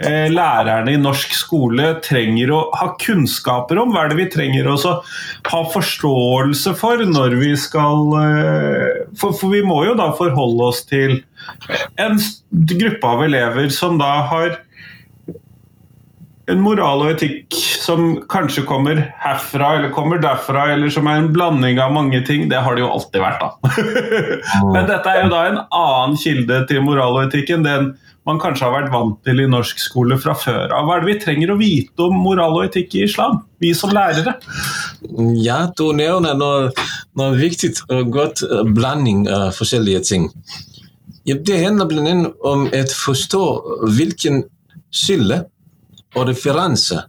Eh, 0.00 0.30
lærerne 0.32 0.94
i 0.94 1.00
norsk 1.00 1.34
skole 1.36 1.90
trenger 2.04 2.50
å 2.56 2.60
ha 2.78 2.86
kunnskaper 3.00 3.76
om? 3.82 3.92
Hva 3.92 4.06
er 4.06 4.12
det 4.12 4.16
vi 4.22 4.26
trenger 4.32 4.70
å 4.70 4.76
ha 4.80 5.60
forståelse 5.74 6.72
for 6.80 7.04
når 7.04 7.36
vi 7.42 7.50
skal 7.60 8.14
eh, 8.16 9.02
for, 9.20 9.36
for, 9.36 9.52
vi 9.52 9.60
må 9.66 9.82
jo 9.84 9.96
da 9.98 10.08
forholde 10.16 10.70
oss 10.70 10.80
til 10.88 11.18
en 12.00 12.16
gruppe 12.80 13.10
av 13.12 13.26
elever 13.26 13.68
som 13.76 14.00
da 14.00 14.14
har 14.32 14.56
en 16.50 16.60
moral 16.60 17.02
og 17.04 17.10
etikk 17.14 17.56
som 17.56 18.18
kanskje 18.30 18.64
kommer 18.68 19.00
herfra 19.22 19.74
eller 19.78 19.92
kommer 19.94 20.20
derfra, 20.22 20.66
eller 20.74 20.92
som 20.92 21.08
er 21.08 21.20
en 21.20 21.30
blanding 21.32 21.80
av 21.80 21.92
mange 21.94 22.20
ting. 22.26 22.48
Det 22.50 22.60
har 22.64 22.76
det 22.76 22.84
jo 22.84 22.90
alltid 22.92 23.22
vært, 23.22 23.44
da. 23.44 23.84
Men 24.74 24.88
dette 24.90 25.12
er 25.12 25.24
jo 25.24 25.30
da 25.32 25.44
en 25.48 25.62
annen 25.64 26.18
kilde 26.20 26.64
til 26.68 26.84
moral 26.84 27.16
og 27.18 27.28
etikk 27.28 27.54
enn 27.56 27.66
den 27.66 27.94
man 28.24 28.38
kanskje 28.40 28.64
har 28.64 28.72
vært 28.72 28.92
vant 28.92 29.18
til 29.26 29.42
i 29.42 29.48
norsk 29.52 29.80
skole 29.82 30.16
fra 30.20 30.32
før 30.38 30.72
av. 30.72 30.86
Hva 30.86 30.96
er 30.96 31.02
det 31.04 31.10
vi 31.10 31.16
trenger 31.20 31.52
å 31.52 31.58
vite 31.60 32.06
om 32.06 32.16
moral 32.24 32.56
og 32.56 32.68
etikk 32.70 32.96
i 32.96 33.04
islam, 33.04 33.42
vi 33.60 33.74
som 33.76 33.92
lærere? 33.92 34.38
Ja, 35.44 35.58
du 35.76 35.90
nevner 35.96 36.38
noe, 36.38 36.70
noe 37.20 37.34
viktig 37.36 37.74
og 37.92 38.14
godt 38.14 38.44
eh, 38.46 38.64
blanding 38.64 39.26
av 39.28 39.50
forskjellige 39.58 40.04
ting. 40.08 40.30
Det 41.24 41.60
handler 41.60 41.88
bl.a. 41.88 42.16
om 42.48 42.66
å 42.68 42.82
forstå 42.92 43.44
hvilken 43.96 44.42
skille 44.94 45.42
og 46.14 46.28
referanse 46.30 47.02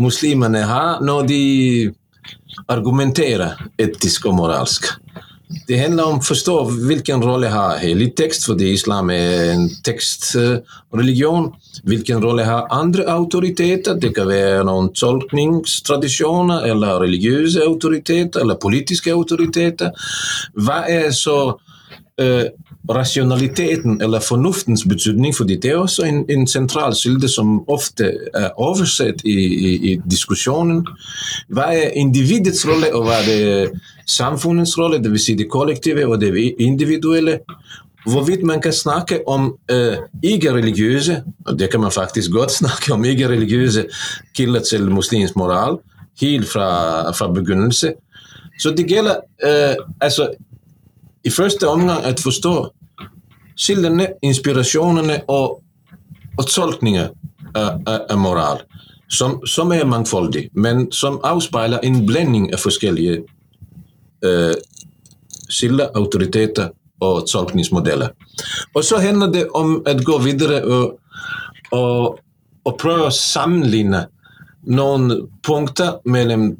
muslimene 0.00 0.64
har 0.68 1.02
når 1.04 1.26
de 1.28 1.42
argumenterer 2.72 3.58
etisk 3.80 4.28
og 4.30 4.38
moralsk. 4.38 4.88
Det 5.68 5.76
handler 5.76 6.08
om 6.08 6.20
å 6.20 6.24
forstå 6.24 6.54
hvilken 6.88 7.22
rolle 7.24 7.50
har 7.52 7.80
hellig 7.82 8.12
tekst, 8.16 8.46
fordi 8.48 8.70
islam 8.72 9.10
er 9.12 9.50
en 9.52 9.66
tekstreligion. 9.84 11.50
Hvilken 11.88 12.22
rolle 12.24 12.46
har 12.48 12.70
andre 12.72 13.04
autoriteter? 13.12 13.98
Det 14.00 14.14
kan 14.16 14.30
være 14.30 14.64
noen 14.68 14.88
tolkningstradisjoner, 14.96 16.64
eller 16.72 17.02
religiøse 17.04 17.66
autoriteter, 17.66 18.40
eller 18.40 18.60
politiske 18.62 19.12
autoriteter. 19.12 19.92
Hva 20.56 20.82
er 20.88 21.10
så 21.16 21.38
uh, 21.52 22.46
rasjonaliteten 22.90 24.02
eller 24.02 24.20
fornuftens 24.20 24.84
betydning, 24.88 25.34
fordi 25.36 25.56
det 25.56 25.70
er 25.70 25.76
også 25.76 26.02
en, 26.02 26.24
en 26.30 26.46
sentral 26.46 26.94
kilde 26.98 27.28
som 27.28 27.60
ofte 27.70 28.10
er 28.34 28.50
oversett 28.58 29.22
i, 29.24 29.36
i, 29.36 29.92
i, 29.92 29.94
diskusjonen. 30.10 30.82
Hva 31.54 31.68
er 31.76 31.94
individets 31.98 32.66
rolle, 32.66 32.90
og 32.94 33.06
hva 33.06 33.20
er 33.30 33.70
samfunnets 34.06 34.74
rolle, 34.78 34.98
dvs. 35.02 35.22
Si 35.22 35.38
det 35.38 35.50
kollektive 35.50 36.08
og 36.08 36.18
det 36.20 36.34
individuelle? 36.58 37.38
Hvorvidt 38.02 38.42
man 38.42 38.60
kan 38.60 38.72
snakke 38.74 39.20
om 39.30 39.52
uh, 39.72 39.96
ikke-religiøse, 40.22 41.22
og 41.46 41.58
det 41.58 41.70
kan 41.70 41.80
man 41.80 41.94
faktisk 41.94 42.30
godt 42.34 42.52
snakke 42.62 42.92
om 42.92 43.04
ikke-religiøse 43.04 43.86
kilder 44.34 44.60
til 44.60 44.90
muslimsk 44.90 45.36
moral, 45.36 45.78
helt 46.20 46.48
fra, 46.48 47.12
fra 47.12 47.32
begynnelse. 47.32 47.94
Så 48.58 48.74
det 48.74 48.90
gjelder 48.90 49.22
uh, 49.46 49.86
altså 50.00 50.32
i 51.24 51.30
første 51.30 51.68
omgang 51.68 52.04
å 52.06 52.14
forstå 52.18 52.54
kildene, 53.62 54.14
inspirasjonene 54.24 55.22
og 55.30 55.62
og 56.38 56.48
tolkninger 56.48 57.10
av, 57.54 57.82
av 58.10 58.18
moral, 58.18 58.62
som, 59.08 59.40
som, 59.46 59.72
er 59.72 59.88
mangfoldig, 59.88 60.48
men 60.52 60.86
som 60.94 61.20
avspeiler 61.26 61.84
en 61.84 62.00
blending 62.08 62.48
av 62.54 62.62
forskjellige 62.62 63.20
uh, 64.24 64.54
kilder, 65.52 65.92
autoriteter 65.98 66.72
og 67.02 67.26
tolkningsmodeller. 67.28 68.14
Og 68.72 68.84
så 68.86 69.00
handler 69.02 69.32
det 69.34 69.46
om 69.58 69.76
å 69.84 69.94
gå 70.06 70.18
videre 70.24 70.62
og, 70.64 70.98
og, 71.76 72.20
og 72.64 72.76
prøve 72.80 73.10
å 73.10 73.16
sammenligne 73.16 74.06
noen 74.72 75.26
punkter 75.44 75.98
mellom 76.06 76.52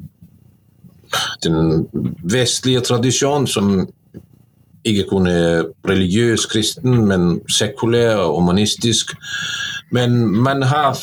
den 1.45 1.85
vestlige 2.27 2.81
tradisjonen, 2.83 3.47
som 3.47 3.71
ikke 4.85 5.05
kun 5.09 5.27
er 5.27 5.63
religiøs 5.87 6.45
kristen, 6.51 7.05
men 7.07 7.41
sekulær 7.51 8.15
og 8.15 8.35
humanistisk. 8.41 9.15
Men 9.91 10.27
man 10.43 10.63
har 10.63 10.99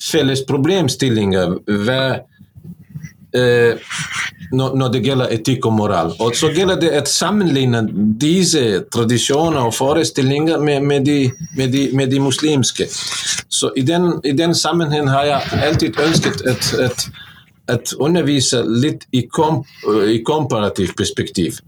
felles 0.00 0.42
problemstillinger 0.48 1.56
ved, 1.66 2.20
eh, 3.34 3.78
når, 4.52 4.76
når, 4.76 4.88
det 4.88 5.02
gjelder 5.04 5.34
etikk 5.36 5.66
og 5.66 5.72
moral. 5.72 6.12
Og 6.18 6.36
så 6.36 6.50
gjelder 6.54 6.80
det 6.80 6.92
å 6.96 7.04
sammenligne 7.06 7.82
disse 8.20 8.84
tradisjoner 8.92 9.60
og 9.68 9.74
forestillinger 9.76 10.62
med, 10.62 10.80
med, 10.82 11.04
de, 11.06 11.30
med, 11.56 11.72
de, 11.74 11.88
med 11.94 12.10
de, 12.10 12.20
muslimske. 12.20 12.88
Så 13.48 13.72
i 13.76 13.84
den, 13.86 14.12
i 14.24 14.32
den 14.32 14.54
sammenheng 14.54 15.10
har 15.10 15.28
jeg 15.28 15.64
alltid 15.68 16.00
ønsket 16.00 16.46
et, 16.48 16.70
et, 17.70 17.92
undervise 18.00 18.64
litt 18.66 19.04
i, 19.12 19.26
kom, 19.28 19.62
i 20.08 20.22
komparativt 20.26 20.96
perspektiv. 20.98 21.60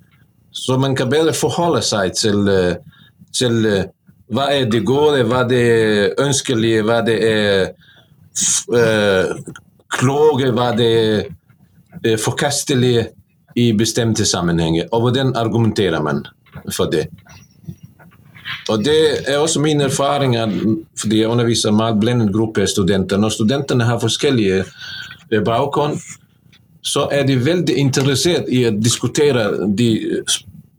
Så 0.53 0.79
man 0.79 0.97
kan 0.97 1.11
bedre 1.11 1.33
forholde 1.35 1.81
seg 1.85 2.13
til, 2.17 2.49
eh, 2.49 2.77
til 3.33 3.67
eh, 3.67 3.85
hva 4.33 4.51
er 4.53 4.69
det 4.71 4.85
gode, 4.85 5.25
hva 5.29 5.43
det 5.49 5.61
er 5.61 6.21
ønskelige, 6.21 6.85
hva 6.89 7.01
det 7.05 7.17
er 7.27 7.73
uh, 8.73 9.35
kloge, 9.93 10.49
hva 10.57 10.71
det 10.73 10.93
er 12.01 12.17
forkastelige 12.17 13.11
i 13.61 13.67
bestemte 13.77 14.25
sammenhenger. 14.25 14.89
Og 14.89 15.05
hvordan 15.05 15.35
argumenterer 15.37 16.01
man 16.01 16.23
for 16.73 16.89
det? 16.89 17.11
Og 18.73 18.85
Det 18.85 19.29
er 19.29 19.37
også 19.37 19.61
min 19.61 19.81
erfaring 19.81 20.37
fordi 20.97 21.21
jeg 21.21 21.29
underviser 21.29 21.71
med 21.71 22.01
blendet 22.01 22.33
gruppe 22.33 22.67
studenter. 22.67 23.19
Når 23.21 23.37
studentene 23.37 23.85
har 23.85 24.01
forskjellige 24.01 24.65
bakgrunn, 25.45 25.99
så 26.83 27.07
er 27.15 27.27
de 27.27 27.39
veldig 27.45 27.77
interessert 27.79 28.49
i 28.51 28.65
å 28.67 28.75
diskutere 28.75 29.47
de 29.79 29.91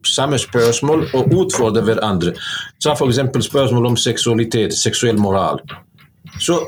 samme 0.08 0.38
spørsmål 0.38 1.08
og 1.16 1.34
utfordre 1.34 1.84
hverandre. 1.88 2.34
Ta 2.84 2.96
f.eks. 2.98 3.22
spørsmål 3.48 3.94
om 3.94 3.98
seksualitet, 3.98 4.76
seksuell 4.76 5.20
moral. 5.20 5.62
Så 6.40 6.60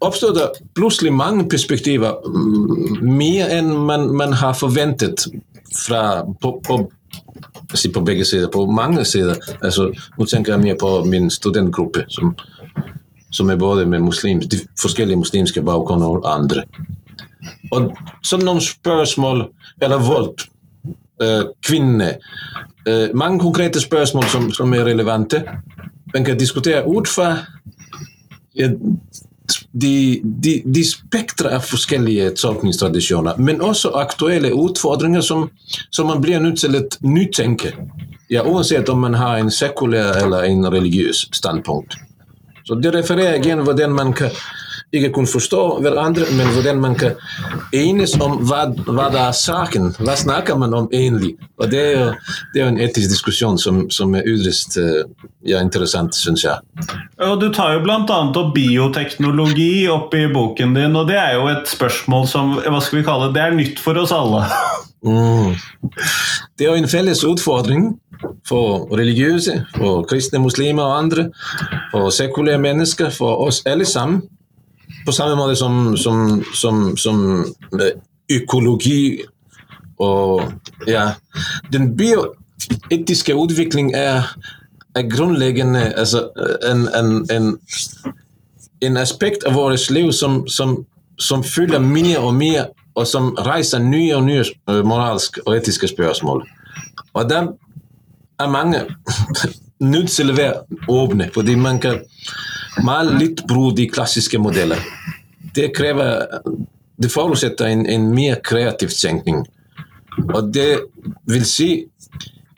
oppstår 0.00 0.34
det 0.34 0.48
plutselig 0.74 1.12
mange 1.12 1.48
perspektiver, 1.50 2.22
mer 3.02 3.50
enn 3.50 3.72
man, 3.86 4.10
man 4.14 4.32
har 4.32 4.54
forventet 4.58 5.26
fra, 5.74 6.22
på, 6.40 6.60
på, 6.66 6.80
på, 7.94 8.00
begge 8.00 8.24
sider, 8.24 8.48
på 8.48 8.66
mange 8.70 9.04
sider. 9.04 9.38
Altså, 9.62 9.90
nå 10.18 10.26
tenker 10.30 10.54
jeg 10.54 10.62
mer 10.62 10.78
på 10.80 10.96
min 11.10 11.30
studentgruppe, 11.30 12.06
som, 12.08 12.34
som 13.30 13.50
er 13.50 13.58
både 13.58 13.86
med 13.86 14.06
muslims, 14.06 14.46
de 14.46 14.62
forskjellige 14.80 15.18
muslimske 15.18 15.62
bakgrunner 15.62 16.20
og 16.20 16.28
andre. 16.30 16.62
Og 17.72 17.92
så 18.22 18.38
noen 18.40 18.60
spørsmål 18.60 19.48
Eller 19.82 19.98
vold. 19.98 20.46
Uh, 21.22 21.50
kvinner. 21.66 22.18
Uh, 22.88 23.10
mange 23.14 23.40
konkrete 23.40 23.80
spørsmål 23.80 24.24
som, 24.30 24.52
som, 24.52 24.72
er 24.74 24.84
relevante. 24.84 25.42
Man 26.14 26.24
kan 26.24 26.38
diskutere 26.38 26.84
ut 26.86 27.08
fra 27.08 27.44
de, 29.72 30.20
de, 30.22 30.62
de 30.64 30.84
spektra 30.84 31.56
av 31.56 31.66
forskjellige 31.66 32.30
tolkningstradisjoner, 32.38 33.38
men 33.38 33.62
også 33.62 33.92
aktuelle 33.98 34.52
utfordringer 34.54 35.20
som, 35.20 35.48
som 35.90 36.10
man 36.10 36.22
blir 36.22 36.42
nødt 36.42 36.62
til 36.62 36.78
å 36.78 36.84
nytenke. 37.02 37.74
Ja, 38.32 38.44
uansett 38.46 38.88
om 38.88 39.02
man 39.04 39.14
har 39.18 39.38
en 39.38 39.50
sekulær 39.52 40.22
eller 40.22 40.46
en 40.48 40.66
religiøs 40.70 41.26
standpunkt. 41.34 41.98
Så 42.64 42.74
Det 42.80 42.94
refererer 42.94 43.42
igjen 43.42 43.64
hvordan 43.66 43.92
man 43.92 44.14
kan 44.16 44.32
ikke 44.94 45.10
kun 45.16 45.26
forstå 45.28 45.62
hverandre, 45.84 46.26
men 46.38 46.50
hvordan 46.54 46.80
man 46.82 46.96
kan 46.98 47.18
enes 47.74 48.14
om 48.22 48.38
hva, 48.46 48.64
hva 48.86 49.08
det 49.12 49.20
er 49.22 49.36
saken. 49.38 49.90
Hva 49.98 50.16
snakker 50.18 50.58
man 50.60 50.74
om 50.76 50.88
egentlig? 50.92 51.34
Og 51.58 51.70
Det 51.70 51.80
er 51.80 51.92
jo, 51.92 52.06
det 52.54 52.62
er 52.62 52.68
en 52.68 52.80
etisk 52.82 53.10
diskusjon 53.12 53.58
som, 53.58 53.84
som 53.90 54.14
er 54.14 54.26
ytterst 54.30 54.78
eh, 54.80 55.02
ja, 55.46 55.60
interessant, 55.62 56.14
syns 56.16 56.44
jeg. 56.46 56.86
Og 57.24 57.40
Du 57.42 57.50
tar 57.54 57.76
jo 57.76 57.84
bl.a. 57.84 57.98
opp 58.04 58.54
bioteknologi 58.54 59.86
opp 59.90 60.14
i 60.14 60.26
boken 60.32 60.74
din, 60.78 60.96
og 60.96 61.08
det 61.10 61.18
er 61.20 61.36
jo 61.38 61.48
et 61.52 61.68
spørsmål 61.70 62.28
som 62.30 62.56
hva 62.58 62.80
skal 62.82 63.00
vi 63.00 63.06
kalle 63.06 63.30
det, 63.30 63.38
det 63.38 63.44
er 63.44 63.58
nytt 63.58 63.82
for 63.82 64.00
oss 64.00 64.14
alle. 64.14 64.46
Mm. 65.04 65.52
Det 66.56 66.64
er 66.64 66.70
jo 66.70 66.80
en 66.80 66.88
felles 66.88 67.24
utfordring 67.28 67.90
for 68.48 68.88
religiøse, 68.96 69.66
for 69.76 70.06
kristne 70.08 70.40
muslimer 70.40 70.82
og 70.82 70.98
andre, 70.98 71.26
for 71.90 72.10
sekulære 72.10 72.58
mennesker, 72.58 73.10
for 73.10 73.46
oss 73.46 73.62
alle 73.66 73.84
sammen. 73.84 74.22
På 75.04 75.12
samme 75.12 75.36
måte 75.36 75.56
som, 75.56 75.96
som, 75.96 76.44
som, 76.54 76.96
som 76.96 77.44
økologi 78.32 79.24
og 79.98 80.42
ja, 80.86 81.10
Den 81.72 81.96
bioetiske 81.96 83.34
utvikling 83.34 83.94
er, 83.94 84.22
er 84.94 85.16
grunnleggende 85.16 85.92
altså, 85.96 86.28
en, 86.70 86.88
en, 86.88 87.26
en, 87.30 87.58
en, 88.80 88.96
aspekt 88.96 89.44
av 89.44 89.54
vårt 89.54 89.90
liv 89.90 90.10
som, 90.12 90.48
som, 90.48 90.86
som 91.18 91.44
fyller 91.44 91.78
mer 91.78 92.18
og 92.18 92.34
mer, 92.34 92.64
og 92.94 93.06
som 93.06 93.34
reiser 93.46 93.78
nye 93.78 94.16
og 94.16 94.24
nye 94.24 94.44
moralske 94.84 95.40
og 95.46 95.56
etiske 95.56 95.88
spørsmål. 95.88 96.44
Og 97.14 97.30
der 97.30 97.48
er 98.38 98.50
mange 98.50 98.84
nødt 99.80 100.10
til 100.10 100.30
å 100.30 100.36
være 100.36 100.80
åpne, 100.88 101.30
fordi 101.34 101.56
man 101.58 101.80
kan 101.82 102.02
med 102.84 103.14
litt 103.20 103.44
bruk 103.46 103.76
de 103.76 103.86
klassiske 103.90 104.38
modeller. 104.38 104.80
Det 105.54 105.72
krever 105.76 106.40
Det 106.96 107.10
forutsetter 107.10 107.66
en, 107.66 107.86
en 107.90 108.04
mer 108.14 108.36
kreativ 108.44 108.92
tenkning. 108.94 109.40
Og 110.34 110.52
det 110.54 110.84
vil 111.26 111.44
si 111.44 111.86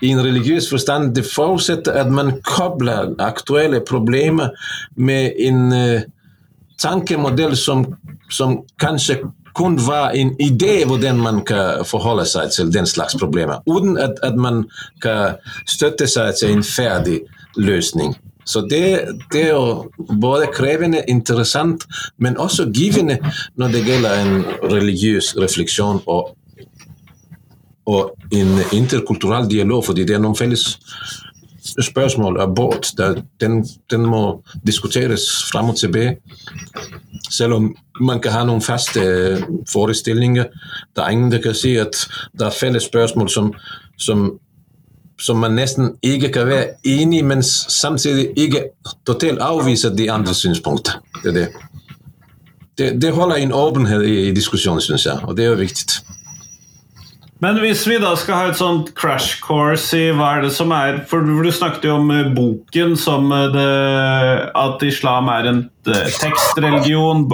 i 0.05 0.11
en 0.13 0.21
religiøs 0.21 0.69
forstand 0.69 1.15
det 1.17 1.25
forutsetter 1.25 1.97
at 1.97 2.11
man 2.13 2.35
kobler 2.45 3.15
aktuelle 3.19 3.81
problemer 3.81 4.53
med 4.97 5.41
en 5.41 5.73
uh, 5.73 6.05
tankemodell 6.79 7.57
som, 7.57 7.87
som 8.29 8.59
kanskje 8.81 9.23
kun 9.57 9.79
var 9.87 10.11
en 10.11 10.35
idé 10.43 10.85
hvordan 10.85 11.17
man 11.17 11.41
kan 11.45 11.85
forholde 11.89 12.27
seg 12.29 12.53
til 12.53 12.73
den 12.73 12.87
slags 12.87 13.17
problemer, 13.17 13.63
uten 13.67 13.97
at, 13.99 14.21
at 14.23 14.37
man 14.37 14.65
kan 15.03 15.41
støtte 15.69 16.07
seg 16.07 16.37
til 16.37 16.57
en 16.57 16.65
ferdig 16.65 17.21
løsning. 17.57 18.17
Så 18.47 18.61
det, 18.71 19.17
det, 19.33 19.43
er 19.43 19.55
jo 19.57 19.91
både 20.21 20.47
krevende, 20.55 21.03
interessant, 21.09 21.87
men 22.19 22.37
også 22.39 22.69
givende 22.75 23.19
når 23.57 23.73
det 23.75 23.85
gjelder 23.89 24.21
en 24.23 24.45
religiøs 24.71 25.33
refleksjon 25.41 26.03
og, 26.07 26.37
og 27.87 28.13
en 28.33 28.61
interkulturell 28.73 29.51
dialog, 29.51 29.85
fordi 29.85 30.05
det 30.07 30.15
er 30.15 30.23
noen 30.23 30.39
felles 30.39 30.69
spørsmål 31.83 32.41
abort. 32.41 32.93
Den, 33.41 33.67
den 33.91 34.07
må 34.07 34.43
diskuteres 34.67 35.23
fram 35.53 35.71
og 35.71 35.77
tilbake. 35.77 36.17
Selv 37.31 37.53
om 37.53 37.77
man 38.01 38.21
kan 38.21 38.33
ha 38.33 38.45
noen 38.45 38.63
faste 38.63 39.03
forestillinger. 39.73 40.51
Det 40.97 41.05
er 41.05 41.15
ingen 41.15 41.33
der 41.33 41.43
kan 41.43 41.55
si 41.55 41.77
at 41.77 41.97
det 42.39 42.47
er 42.47 42.59
felles 42.61 42.89
spørsmål 42.89 43.31
som, 43.31 43.55
som 43.99 44.39
som 45.21 45.39
man 45.41 45.55
nesten 45.57 45.95
ikke 46.03 46.29
kan 46.29 46.47
være 46.47 46.67
enig 46.85 47.25
men 47.25 47.43
samtidig 47.43 48.29
ikke 48.37 48.63
totalt 49.07 49.41
avviser 49.41 49.95
de 49.97 50.11
andre 50.13 50.35
synspunkter. 50.35 51.01
Det, 51.25 51.35
det. 51.35 51.49
Det, 52.79 53.03
det 53.03 53.13
holder 53.13 53.37
en 53.37 53.53
åpenhet 53.53 54.05
i, 54.05 54.29
i 54.29 54.33
diskusjonen, 54.37 54.81
syns 54.81 55.07
jeg, 55.07 55.19
og 55.25 55.37
det 55.37 55.45
er 55.45 55.49
jo 55.49 55.55
viktig. 55.55 56.03
Men 57.45 57.59
hvis 57.61 57.83
vi 57.85 57.99
da 58.01 58.15
skal 58.17 58.39
ha 58.39 58.45
et 58.49 58.57
sånt 58.57 58.95
crash 58.97 59.43
course 59.45 59.93
i 59.97 60.09
hva 60.17 60.31
er 60.39 60.47
det 60.47 60.53
som 60.57 60.71
er 60.73 61.03
For 61.09 61.21
du 61.21 61.51
snakket 61.53 61.85
jo 61.85 61.99
om 61.99 62.09
eh, 62.15 62.31
boken 62.33 62.95
som 62.97 63.29
eh, 63.35 63.51
det, 63.53 63.67
at 64.57 64.85
islam 64.87 65.29
er 65.29 65.51
en 65.51 65.61
eh, 65.91 66.09
tekstreligion, 66.17 67.27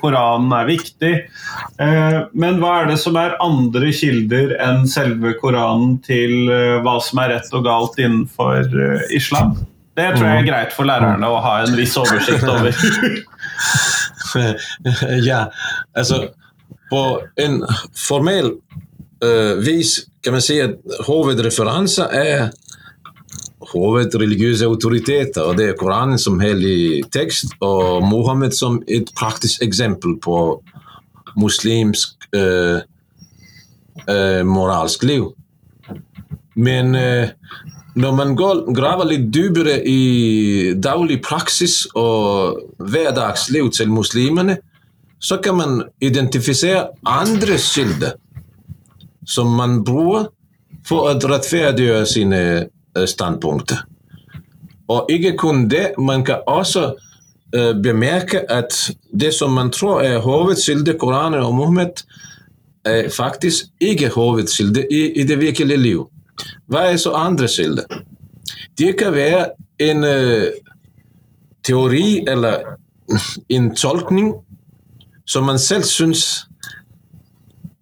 Koranen 0.00 0.54
er 0.54 0.68
viktig. 0.68 1.12
Men 1.80 2.60
hva 2.62 2.70
er 2.80 2.90
det 2.92 2.98
som 3.02 3.18
er 3.18 3.36
andre 3.42 3.90
kilder 3.96 4.54
enn 4.62 4.86
selve 4.88 5.34
Koranen 5.40 5.98
til 6.04 6.48
hva 6.84 6.96
som 7.04 7.20
er 7.22 7.34
rett 7.34 7.52
og 7.56 7.66
galt 7.66 7.98
innenfor 8.00 8.70
islam? 9.16 9.58
Det 9.98 10.06
tror 10.14 10.28
jeg 10.30 10.42
er 10.44 10.48
greit 10.48 10.72
for 10.76 10.88
lærerne 10.88 11.28
å 11.28 11.40
ha 11.44 11.58
en 11.64 11.76
viss 11.76 11.96
oversikt 12.00 12.46
over. 12.48 12.72
ja, 15.30 15.42
altså 15.98 16.28
På 16.92 17.02
en 17.40 17.60
formell 17.98 18.54
uh, 19.24 19.60
vis 19.64 19.98
kan 20.24 20.36
man 20.36 20.44
si 20.44 20.58
at 20.60 20.76
hovedreferanse 21.06 22.06
er 22.12 22.50
hovedreligiøse 23.70 24.66
autoriteter, 24.66 25.42
og 25.42 25.58
det 25.58 25.68
er 25.68 25.78
Koranen 25.78 26.18
som 26.18 26.40
hellig 26.40 27.04
tekst, 27.12 27.54
og 27.60 28.02
Mohammed 28.08 28.54
som 28.56 28.80
et 28.88 29.10
praktisk 29.16 29.62
eksempel 29.62 30.16
på 30.22 30.60
muslimsk 31.38 32.30
eh, 32.34 32.80
eh, 34.08 34.42
moralsk 34.46 35.04
liv. 35.06 35.28
Men 36.54 36.94
eh, 36.94 37.30
når 37.94 38.16
man 38.16 38.34
går, 38.38 38.64
graver 38.74 39.12
litt 39.12 39.28
dypere 39.34 39.78
i 39.86 40.74
daglig 40.74 41.20
praksis 41.22 41.84
og 41.94 42.60
hverdagsliv 42.78 43.70
til 43.76 43.92
muslimene, 43.92 44.58
så 45.20 45.36
kan 45.44 45.58
man 45.58 45.80
identifisere 46.00 46.88
andre 47.04 47.58
kilder 47.60 48.16
som 49.30 49.54
man 49.56 49.80
bruker 49.84 50.30
for 50.86 51.10
å 51.10 51.14
rettferdiggjøre 51.14 52.06
sine 52.08 52.40
eh, 52.40 53.06
standpunkter. 53.06 53.84
Og 54.90 55.10
ikke 55.12 55.36
kun 55.38 55.68
det, 55.70 55.92
man 56.02 56.24
kan 56.26 56.42
også 56.50 56.88
uh, 57.54 57.74
bemerke 57.82 58.40
at 58.50 58.74
det 59.20 59.28
som 59.36 59.52
man 59.54 59.70
tror 59.70 60.00
er 60.02 60.18
hovedkilde, 60.24 60.96
Koranen 60.98 61.44
og 61.46 61.54
Mohammed, 61.54 62.02
er 62.84 63.06
faktisk 63.14 63.70
ikke 63.80 64.08
hovedkilde 64.10 64.82
i, 64.90 65.04
i 65.20 65.26
det 65.28 65.38
virkelige 65.38 65.78
liv. 65.78 66.02
Hva 66.66 66.88
er 66.90 66.98
så 66.98 67.12
andre 67.14 67.46
kilder? 67.46 68.02
Det 68.78 68.96
kan 68.98 69.14
være 69.14 69.44
en 69.78 70.02
uh, 70.02 70.50
teori 71.62 72.24
eller 72.26 72.74
en 73.48 73.74
tolkning 73.76 74.34
som 75.26 75.46
man 75.46 75.58
selv 75.58 75.86
syns 75.86 76.49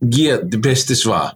gir 0.01 0.45
det 0.45 0.61
beste 0.63 0.97
svar 0.97 1.35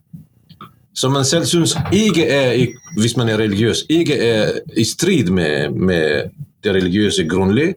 som 0.95 1.13
man 1.13 1.25
selv 1.25 1.47
syns 1.49 1.77
ikke 1.93 2.27
er, 2.29 2.67
hvis 2.97 3.17
man 3.17 3.29
er 3.29 3.41
religiøs, 3.41 3.87
ikke 3.89 4.19
er 4.21 4.59
i 4.77 4.85
strid 4.85 5.31
med, 5.33 5.71
med 5.71 6.31
det 6.65 6.75
religiøse 6.75 7.25
grunnlig, 7.29 7.75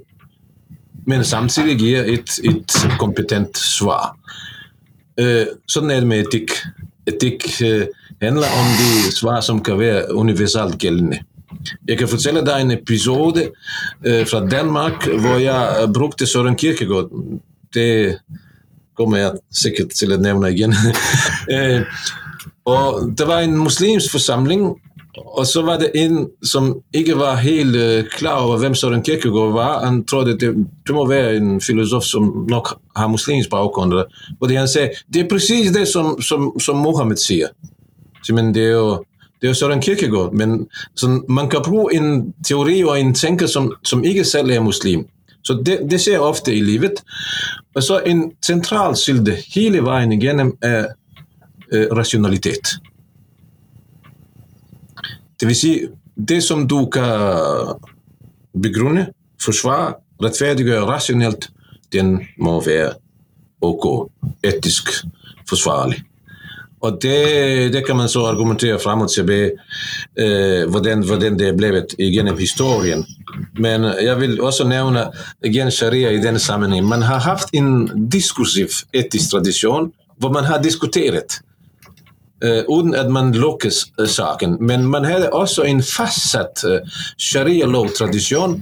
men 1.08 1.24
samtidig 1.24 1.78
gir 1.80 2.04
et, 2.04 2.40
et 2.44 2.76
kompetent 3.00 3.58
svar. 3.58 4.16
Sånn 5.70 5.92
er 5.94 6.04
det 6.04 6.10
med 6.10 6.26
etikk. 6.26 6.58
Etikk 7.08 7.46
uh, 7.62 7.86
handler 8.22 8.52
om 8.60 8.72
de 8.80 9.12
svar 9.14 9.44
som 9.46 9.62
kan 9.64 9.78
være 9.80 10.10
universalt 10.18 10.80
gjeldende. 10.82 11.22
Jeg 11.88 12.00
kan 12.00 12.10
fortelle 12.10 12.42
deg 12.44 12.64
en 12.64 12.74
episode 12.76 13.46
uh, 13.52 14.24
fra 14.28 14.42
Danmark 14.50 15.06
hvor 15.22 15.38
jeg 15.40 15.92
brukte 15.94 16.28
Søren 16.28 16.58
Kierkegaard. 16.58 17.14
Det 17.74 18.18
kommer 18.98 19.22
jeg 19.22 19.44
sikkert 19.64 19.96
til 19.96 20.16
å 20.16 20.22
nevne 20.22 20.52
igjen. 20.54 20.76
Og 22.66 23.12
det 23.18 23.28
var 23.30 23.44
en 23.46 23.58
muslimsk 23.62 24.12
forsamling, 24.12 24.72
og 25.16 25.48
så 25.48 25.62
var 25.62 25.78
det 25.80 25.92
en 25.96 26.28
som 26.44 26.82
ikke 26.94 27.16
var 27.16 27.36
helt 27.36 27.76
uh, 27.76 28.10
klar 28.18 28.42
over 28.44 28.58
hvem 28.58 28.76
Søren 28.76 29.04
Kierkegaard 29.04 29.54
var. 29.54 29.86
Han 29.86 30.04
trodde 30.04 30.38
det, 30.40 30.50
det 30.88 30.96
må 30.96 31.06
være 31.08 31.38
en 31.38 31.62
filosof 31.62 32.04
som 32.04 32.46
nok 32.50 32.74
har 32.96 33.08
muslimsk 33.08 33.50
bakgrunn. 33.50 33.94
Fordi 34.40 34.56
han 34.56 34.68
sa 34.68 34.88
det 35.14 35.24
er 35.24 35.30
presis 35.30 35.72
det 35.72 35.88
som, 35.88 36.22
som, 36.22 36.52
som 36.60 36.78
Mohammed 36.78 37.22
sier. 37.22 37.54
Men 38.34 38.54
det 38.54 38.64
er 38.64 38.74
jo 38.74 39.04
det 39.42 39.50
er 39.50 39.54
Søren 39.54 39.82
Kierkegaard, 39.82 40.34
men 40.34 40.68
man 41.28 41.50
kan 41.50 41.62
bruke 41.64 41.96
en 41.96 42.34
teori 42.48 42.84
og 42.84 43.00
en 43.00 43.14
tenker 43.14 43.48
som, 43.48 43.74
som 43.84 44.04
ikke 44.04 44.24
selv 44.24 44.50
er 44.50 44.64
muslim. 44.64 45.06
Så 45.46 45.54
det, 45.62 45.80
det 45.90 46.02
skjer 46.02 46.24
ofte 46.26 46.54
i 46.54 46.62
livet. 46.66 47.04
Og 47.76 47.84
så 47.84 48.00
En 48.06 48.32
sentral 48.42 48.96
kilde 48.98 49.36
hele 49.54 49.84
veien 49.86 50.14
igjennom 50.16 50.56
er 50.64 50.96
Eh, 51.72 51.96
rasjonalitet. 51.96 52.62
Det 55.40 55.48
vil 55.48 55.56
si, 55.56 55.88
det 56.16 56.42
som 56.42 56.68
du 56.68 56.86
kan 56.94 57.80
begrunne, 58.54 59.08
forsvare, 59.42 59.96
rettferdiggjøre 60.22 60.86
rasjonelt, 60.86 61.50
den 61.94 62.20
må 62.38 62.60
være 62.62 62.94
ok, 63.66 64.12
etisk 64.46 64.94
forsvarlig. 65.50 66.04
Og 66.86 67.00
det, 67.02 67.74
det, 67.74 67.82
kan 67.88 67.98
man 67.98 68.10
så 68.12 68.26
argumentere 68.30 68.80
fram 68.80 69.02
og 69.06 69.12
tilbake 69.12 69.56
eh, 70.20 70.64
hvordan, 70.70 71.04
hvordan, 71.08 71.40
det 71.40 71.50
er 71.50 71.58
blitt 71.58 71.96
gjennom 71.98 72.38
historien. 72.38 73.06
Men 73.58 73.88
jeg 74.00 74.20
vil 74.20 74.38
også 74.42 74.68
nevne 74.70 75.08
igjen 75.46 75.72
sharia 75.74 76.14
i 76.14 76.22
denne 76.22 76.40
sammenheng. 76.40 76.86
Man 76.86 77.06
har 77.08 77.24
hatt 77.26 77.54
en 77.58 77.88
diskursiv 78.12 78.84
etisk 78.94 79.34
tradisjon 79.34 79.92
hvor 80.22 80.32
man 80.32 80.46
har 80.48 80.62
diskutert 80.64 81.40
eh, 82.44 82.64
uten 82.70 82.96
at 82.96 83.10
man 83.12 83.34
lukkes 83.36 83.82
uh, 84.00 84.08
saken. 84.08 84.58
Men 84.60 84.86
man 84.88 85.06
hadde 85.06 85.34
også 85.34 85.66
en 85.68 85.82
fastsatt 85.84 86.64
eh, 86.64 87.00
sharia-lovtradisjon 87.20 88.62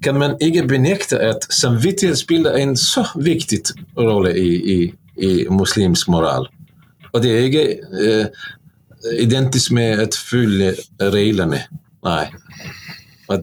kan 0.02 0.18
man 0.18 0.34
ikke 0.40 0.66
benekte 0.66 1.20
at 1.22 1.46
samvittighet 1.50 2.18
spiller 2.18 2.58
en 2.58 2.74
så 2.76 3.04
viktig 3.14 3.60
rolle 3.98 4.34
i, 4.38 4.50
i, 4.74 4.78
i 5.16 5.32
muslimsk 5.50 6.10
moral. 6.10 6.50
Og 7.12 7.22
det 7.22 7.30
er 7.30 7.42
ikke 7.44 7.66
uh, 7.92 8.44
identisk 9.18 9.72
med 9.74 10.00
å 10.02 10.08
følge 10.14 10.74
reglene. 11.12 11.64
Nei. 12.06 12.26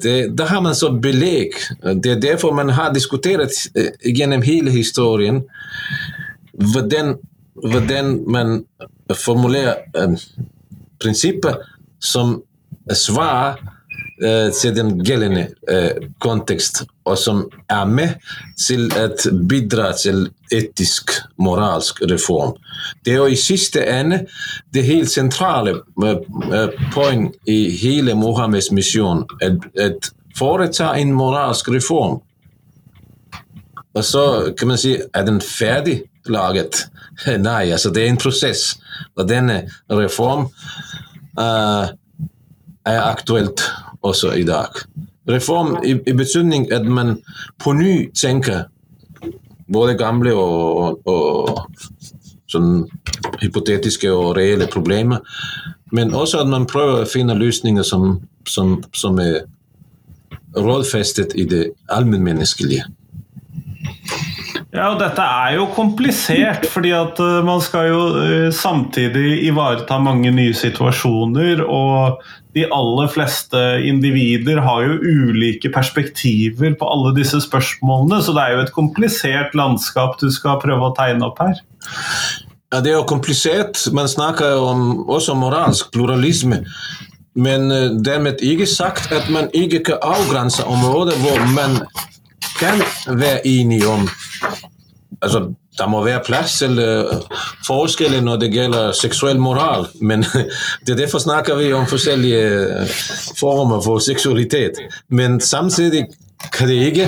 Det, 0.04 0.14
da 0.38 0.46
har 0.46 0.62
man 0.62 0.76
så 0.78 0.92
belegg. 1.02 1.56
Det 1.82 2.12
er 2.14 2.22
derfor 2.22 2.54
man 2.54 2.70
har 2.78 2.92
diskutert 2.94 3.56
uh, 3.74 3.90
gjennom 4.06 4.44
hele 4.46 4.72
historien 4.72 5.42
hvordan, 6.54 7.16
hvordan 7.64 8.12
man 8.30 8.60
formulerer 9.16 9.82
uh, 9.98 10.14
prinsipper 11.02 11.64
som 12.00 12.42
svar 12.94 13.60
til 14.20 14.74
den 14.76 14.98
gjeldende 15.06 15.46
kontekst 16.20 16.82
og 17.10 17.18
som 17.18 17.42
er 17.72 17.90
med 17.90 18.16
til 18.60 18.88
å 18.94 19.08
bidra 19.50 19.92
til 19.98 20.28
etisk, 20.54 21.14
moralsk 21.42 22.02
reform. 22.10 22.56
Det 23.06 23.14
er 23.14 23.22
jo 23.24 23.28
i 23.34 23.40
siste 23.40 23.84
ende 23.86 24.24
det 24.74 24.86
helt 24.88 25.12
sentrale 25.12 25.80
poeng 26.94 27.28
i 27.50 27.60
hele 27.82 28.16
Mohammeds 28.18 28.72
misjon. 28.76 29.26
Å 29.26 29.90
foreta 30.38 30.94
en 30.98 31.14
moralsk 31.18 31.70
reform. 31.74 32.20
Og 33.98 34.06
så 34.06 34.26
kan 34.58 34.72
man 34.72 34.80
si 34.80 34.96
er 34.96 35.26
den 35.28 35.42
ferdig 35.44 36.04
laget? 36.30 36.86
Nei, 37.50 37.72
altså 37.74 37.92
det 37.94 38.06
er 38.06 38.14
en 38.14 38.22
prosess. 38.22 38.78
Og 39.18 39.28
denne 39.30 39.64
reform 39.92 40.48
uh, 41.40 41.90
er 42.86 43.02
aktuelt 43.04 43.66
også 44.06 44.36
i 44.40 44.46
dag. 44.48 44.78
Reform 45.30 45.78
i, 45.86 45.96
i 46.10 46.14
betydning 46.18 46.72
at 46.74 46.86
man 46.86 47.18
på 47.62 47.74
ny 47.78 48.10
tenker 48.18 48.68
både 49.70 49.94
gamle 49.98 50.34
og, 50.34 51.02
og 51.06 51.66
sånn 52.50 52.88
hypotetiske 53.42 54.10
og 54.10 54.36
reelle 54.40 54.68
problemer. 54.72 55.22
Men 55.94 56.14
også 56.18 56.44
at 56.44 56.50
man 56.50 56.68
prøver 56.70 57.04
å 57.04 57.10
finne 57.10 57.38
løsninger 57.38 57.86
som, 57.86 58.20
som, 58.50 58.80
som 58.94 59.20
er 59.22 59.44
rådfestet 60.58 61.36
i 61.38 61.46
det 61.50 61.64
allmennmenneskelige. 61.94 62.88
Ja, 64.70 64.92
og 64.92 65.00
dette 65.00 65.24
er 65.26 65.56
jo 65.56 65.64
komplisert, 65.74 66.68
fordi 66.70 66.92
at 66.94 67.18
uh, 67.18 67.40
man 67.46 67.62
skal 67.66 67.88
jo 67.90 68.02
uh, 68.14 68.50
samtidig 68.54 69.40
ivareta 69.48 69.98
mange 69.98 70.30
nye 70.30 70.54
situasjoner. 70.54 71.64
Og 71.66 72.20
de 72.54 72.68
aller 72.74 73.10
fleste 73.10 73.58
individer 73.90 74.62
har 74.62 74.86
jo 74.86 75.00
ulike 75.02 75.72
perspektiver 75.74 76.76
på 76.78 76.90
alle 76.90 77.16
disse 77.18 77.42
spørsmålene. 77.48 78.22
Så 78.22 78.36
det 78.38 78.44
er 78.44 78.56
jo 78.56 78.68
et 78.68 78.76
komplisert 78.76 79.58
landskap 79.58 80.20
du 80.22 80.30
skal 80.34 80.62
prøve 80.62 80.92
å 80.92 80.94
tegne 80.98 81.26
opp 81.32 81.42
her. 81.42 81.58
Ja, 82.70 82.84
det 82.86 82.94
er 82.94 83.00
jo 83.00 83.08
komplisert. 83.10 83.82
Man 83.98 84.12
snakker 84.12 84.62
om, 84.62 85.08
også 85.10 85.34
om 85.34 85.42
moralsk 85.48 85.90
pluralisme. 85.96 86.62
Men 87.34 87.72
uh, 87.74 87.98
dermed 88.06 88.46
ikke 88.46 88.70
sagt 88.70 89.10
at 89.18 89.34
man 89.34 89.50
ikke 89.50 89.82
kan 89.90 90.06
avgrense 90.06 90.62
områder 90.70 91.18
hvor 91.26 91.42
man 91.58 91.82
kan 92.60 92.82
være 93.20 93.48
enige 93.48 93.88
om 93.88 94.10
altså, 95.22 95.54
det 95.80 95.88
må 95.90 96.04
være 96.04 96.24
plass 96.26 96.58
til 96.60 96.80
uh, 96.80 97.20
forskjeller 97.68 98.24
når 98.26 98.42
det 98.42 98.52
gjelder 98.54 98.96
seksuell 98.98 99.40
moral, 99.40 99.88
men 100.02 100.26
det 100.86 100.94
er 100.94 101.04
derfor 101.04 101.24
snakker 101.24 101.60
vi 101.60 101.72
om 101.74 101.88
forskjellige 101.88 102.44
uh, 102.82 102.96
former 103.40 103.82
for 103.82 104.04
seksualitet. 104.04 104.80
Men 105.10 105.40
samtidig 105.40 106.06
kan 106.54 106.68
det 106.68 106.80
ikke 106.92 107.08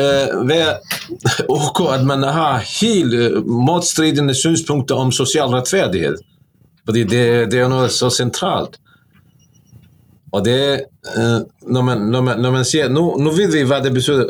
uh, 0.00 0.48
være 0.48 0.76
ok 1.58 1.82
at 1.94 2.06
man 2.06 2.22
har 2.22 2.64
helt 2.80 3.46
motstridende 3.46 4.34
synspunkter 4.34 4.94
om 4.94 5.12
sosial 5.12 5.54
rettferdighet. 5.54 6.20
Fordi 6.86 7.02
det, 7.02 7.50
det 7.50 7.60
er 7.60 7.70
noe 7.70 7.88
så 7.90 8.10
sentralt. 8.14 8.76
Og 10.36 10.44
det 10.44 10.84
når 11.64 11.82
man, 11.82 12.04
når 12.12 12.24
man, 12.28 12.40
når 12.44 12.54
man 12.58 12.66
sier 12.68 12.90
nå, 12.92 13.04
nå, 13.22 13.32
vet 13.36 13.54
vi 13.54 13.64
hva 13.68 13.78
det 13.84 13.92
betyr 13.94 14.24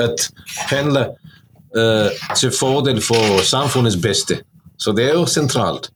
at 0.00 0.28
pendle 0.70 1.02
uh, 1.76 2.08
til 2.38 2.54
fordel 2.54 3.02
for 3.04 3.42
samfunnets 3.44 3.98
beste. 4.00 4.40
Så 4.80 4.94
det 4.96 5.08
er 5.10 5.18
jo 5.18 5.26
sentralt. 5.28 5.90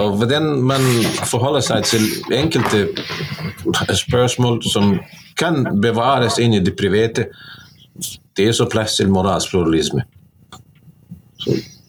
Og 0.00 0.16
hvordan 0.16 0.62
man 0.64 0.86
forholder 1.28 1.64
seg 1.66 1.84
til 1.90 2.06
enkelte 2.32 2.86
spørsmål 4.06 4.62
som 4.64 4.94
kan 5.36 5.66
bevares 5.82 6.38
inn 6.40 6.56
i 6.56 6.62
det 6.64 6.76
private, 6.78 7.26
det 8.36 8.48
er 8.48 8.56
så 8.56 8.68
plass 8.70 8.96
til 8.96 9.12
moralsk 9.12 9.52
pluralisme. 9.52 10.06
Så 11.40 11.58
Eh, 11.58 11.79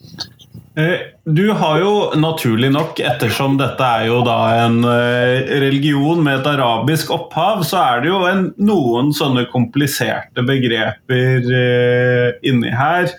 du 0.72 1.50
har 1.52 1.80
jo 1.82 1.94
naturlig 2.16 2.70
nok, 2.72 3.00
ettersom 3.04 3.58
dette 3.60 3.84
er 3.84 4.06
jo 4.08 4.22
da 4.24 4.38
en 4.64 4.78
eh, 4.88 5.50
religion 5.60 6.22
med 6.24 6.40
et 6.40 6.48
arabisk 6.48 7.12
opphav, 7.12 7.66
så 7.68 7.82
er 7.82 8.04
det 8.04 8.08
jo 8.08 8.22
en, 8.30 8.46
noen 8.56 9.12
sånne 9.16 9.44
kompliserte 9.52 10.46
begreper 10.48 11.50
eh, 11.58 12.30
inni 12.48 12.72
her. 12.72 13.12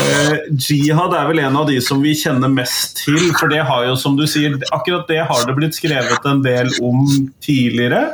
Eh, 0.00 0.32
jihad 0.56 1.12
er 1.18 1.28
vel 1.28 1.42
en 1.44 1.58
av 1.60 1.68
de 1.68 1.76
som 1.84 2.00
vi 2.00 2.14
kjenner 2.16 2.52
mest 2.52 3.02
til, 3.02 3.20
for 3.36 3.52
det 3.52 3.60
har 3.68 3.84
jo, 3.90 3.98
som 4.00 4.16
du 4.16 4.24
sier, 4.30 4.56
akkurat 4.72 5.04
det 5.10 5.20
har 5.28 5.44
det 5.44 5.56
blitt 5.58 5.76
skrevet 5.76 6.30
en 6.32 6.40
del 6.46 6.72
om 6.80 7.04
tidligere. 7.44 8.06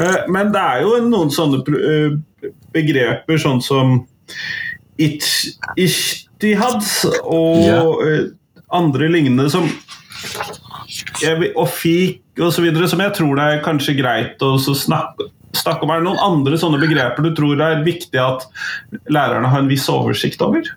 Eh, 0.00 0.22
men 0.32 0.54
det 0.54 0.64
er 0.64 0.86
jo 0.86 0.96
noen 1.04 1.34
sånne 1.34 1.60
eh, 1.76 2.48
begreper 2.72 3.44
sånn 3.44 3.60
som 3.64 4.00
ich, 4.96 5.52
ish 5.76 6.27
Etihad 6.38 6.84
og. 7.26 8.02
Eh, 8.06 8.28
andre 8.74 9.08
lignende 9.08 9.48
som 9.50 9.68
og 11.56 11.68
FIK 11.68 12.40
osv. 12.46 12.68
som 12.88 13.02
jeg 13.02 13.14
tror 13.16 13.38
det 13.38 13.46
er 13.46 13.64
kanskje 13.64 13.96
greit 13.98 14.42
å 14.44 14.54
snakke, 14.58 15.28
snakke 15.56 15.84
om. 15.84 15.92
Er 15.92 16.02
det 16.02 16.08
noen 16.08 16.22
andre 16.22 16.58
sånne 16.60 16.80
begreper 16.80 17.24
du 17.24 17.32
tror 17.36 17.58
det 17.58 17.66
er 17.66 17.86
viktig 17.86 18.20
at 18.22 18.46
lærerne 19.10 19.50
har 19.50 19.64
en 19.64 19.70
viss 19.70 19.88
oversikt 19.92 20.42
over? 20.44 20.68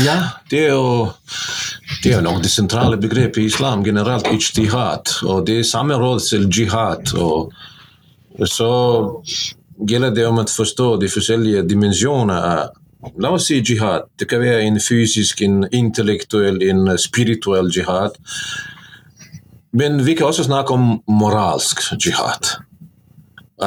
Ja, 0.00 0.16
det 0.50 0.62
er 0.68 0.72
jo 0.72 1.10
det 2.02 2.14
er 2.16 2.24
nok 2.24 2.40
det 2.44 2.50
sentrale 2.50 2.96
begrepet 3.00 3.42
i 3.42 3.48
islam 3.50 3.84
generelt, 3.84 4.28
ijtihad. 4.30 5.12
Og 5.28 5.44
det 5.46 5.60
er 5.60 5.68
samme 5.68 5.98
råd 6.00 6.22
til 6.24 6.48
jihad. 6.48 7.12
Og 7.16 8.48
så 8.48 8.70
gjelder 9.76 10.14
det 10.16 10.26
om 10.26 10.40
å 10.40 10.46
forstå 10.48 10.94
de 11.02 11.10
forskjellige 11.12 11.66
dimensjoner 11.68 12.70
La 13.18 13.30
oss 13.30 13.46
si 13.46 13.60
jihad. 13.62 14.08
Det 14.18 14.28
kan 14.28 14.40
være 14.40 14.64
en 14.66 14.80
fysisk, 14.80 15.42
en 15.42 15.66
intellektuell, 15.72 16.62
en 16.62 16.98
spirituell 16.98 17.70
jihad. 17.76 18.16
Men 19.72 20.06
vi 20.06 20.14
kan 20.14 20.26
også 20.26 20.44
snakke 20.44 20.72
om 20.72 21.02
moralsk 21.08 21.82
jihad. 22.06 22.56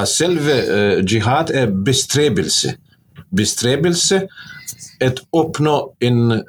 Selve 0.06 0.56
uh, 0.70 1.06
jihad 1.06 1.54
er 1.54 1.70
bestrebelse. 1.86 2.76
Bestrebelse 3.36 4.24
å 5.02 5.10
oppnå 5.44 5.76
en 6.02 6.42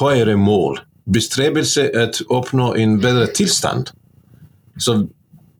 høyere 0.00 0.36
mål. 0.36 0.80
Bestrebelse 1.14 1.88
å 1.94 2.08
oppnå 2.38 2.72
en 2.80 2.98
bedre 3.02 3.28
tilstand. 3.34 3.92
Så 4.78 5.04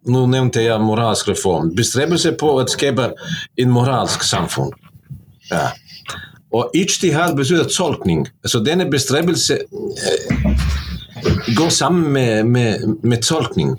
nå 0.05 0.27
nevnte 0.29 0.65
jeg 0.65 0.83
moralsk 0.83 1.31
reform. 1.33 1.71
Bestrebelse 1.77 2.35
på 2.41 2.51
å 2.59 2.67
skape 2.69 3.13
en 3.61 3.73
moralsk 3.73 4.27
samfunn. 4.27 4.73
Ja. 5.51 5.71
Og 6.55 6.71
ijtihad 6.75 7.35
betyr 7.37 7.67
tolkning. 7.67 8.29
Så 8.47 8.61
denne 8.63 8.87
bestrebelse 8.91 9.57
eh, 9.59 10.53
går 11.57 11.71
sammen 11.71 12.13
med, 12.13 12.45
med, 12.47 12.97
med, 13.03 13.23
tolkning. 13.23 13.75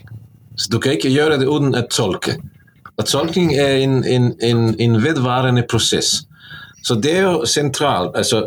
Så 0.55 0.71
du 0.71 0.79
kan 0.79 0.97
ikke 0.97 1.13
gjøre 1.13 1.39
det 1.39 1.47
uten 1.47 1.75
å 1.75 1.85
tolke. 1.87 2.35
Og 2.97 3.07
tolkning 3.07 3.53
er 3.55 3.79
en, 3.83 4.01
en, 4.03 4.33
en, 4.43 4.67
en 4.79 4.99
vedvarende 5.03 5.63
prosess. 5.71 6.25
Så 6.83 6.99
det 6.99 7.15
er 7.17 7.23
jo 7.29 7.47
sentralt. 7.47 8.15
Altså, 8.15 8.45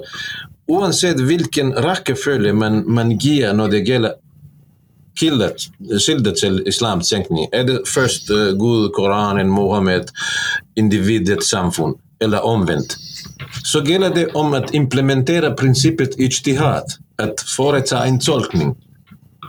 uansett 0.68 1.20
hvilken 1.24 1.72
rekkefølge 1.84 2.52
man, 2.52 2.82
man 2.86 3.16
gir 3.16 3.52
når 3.56 3.76
det 3.76 3.84
gjelder 3.88 4.16
kilder 5.18 6.34
til 6.38 6.60
islams 6.68 7.08
tenkning, 7.10 7.48
er 7.52 7.64
det 7.66 7.80
først 7.90 8.28
uh, 8.30 8.52
Gud, 8.60 8.92
Koranen, 8.94 9.48
Mohammed, 9.50 10.12
individets 10.76 11.48
samfunn, 11.50 11.96
eller 12.22 12.44
omvendt 12.46 12.94
så 13.64 13.82
gjelder 13.86 14.14
det 14.14 14.26
om 14.38 14.54
å 14.56 14.62
implementere 14.74 15.52
prinsippet 15.58 16.18
ijtihad, 16.18 16.98
å 17.22 17.30
foreta 17.54 18.04
en 18.06 18.20
tolkning. 18.22 18.74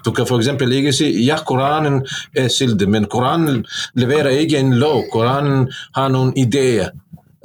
Du 0.06 0.12
kan 0.16 0.28
f.eks. 0.28 0.48
ikke 0.48 0.94
si 0.96 1.10
ja, 1.26 1.40
Koranen 1.46 2.02
er 2.38 2.50
kilde, 2.54 2.88
men 2.88 3.08
Koranen 3.12 3.66
leverer 4.00 4.38
ikke 4.44 4.60
en 4.60 4.78
lov. 4.80 5.06
Koranen 5.12 5.68
har 5.98 6.12
noen 6.14 6.32
ideer. 6.40 6.94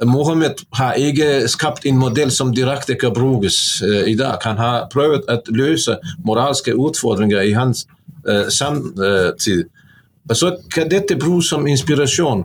Mohammed 0.05 0.61
har 0.75 0.99
ikke 0.99 1.47
skapt 1.51 1.85
en 1.87 1.99
modell 1.99 2.31
som 2.31 2.51
direkte 2.55 2.97
kan 2.99 3.13
brukes 3.15 3.81
uh, 3.83 4.03
i 4.07 4.15
dag. 4.19 4.39
Han 4.43 4.59
har 4.59 4.87
prøvd 4.91 5.29
å 5.31 5.37
løse 5.55 5.97
moralske 6.27 6.75
utfordringer 6.75 7.47
i 7.47 7.55
hans 7.55 7.85
uh, 8.27 8.47
samtid. 8.51 9.65
Uh, 9.65 10.35
så 10.35 10.55
kan 10.73 10.89
dette 10.91 11.19
brukes 11.19 11.51
som 11.53 11.67
inspirasjon. 11.69 12.43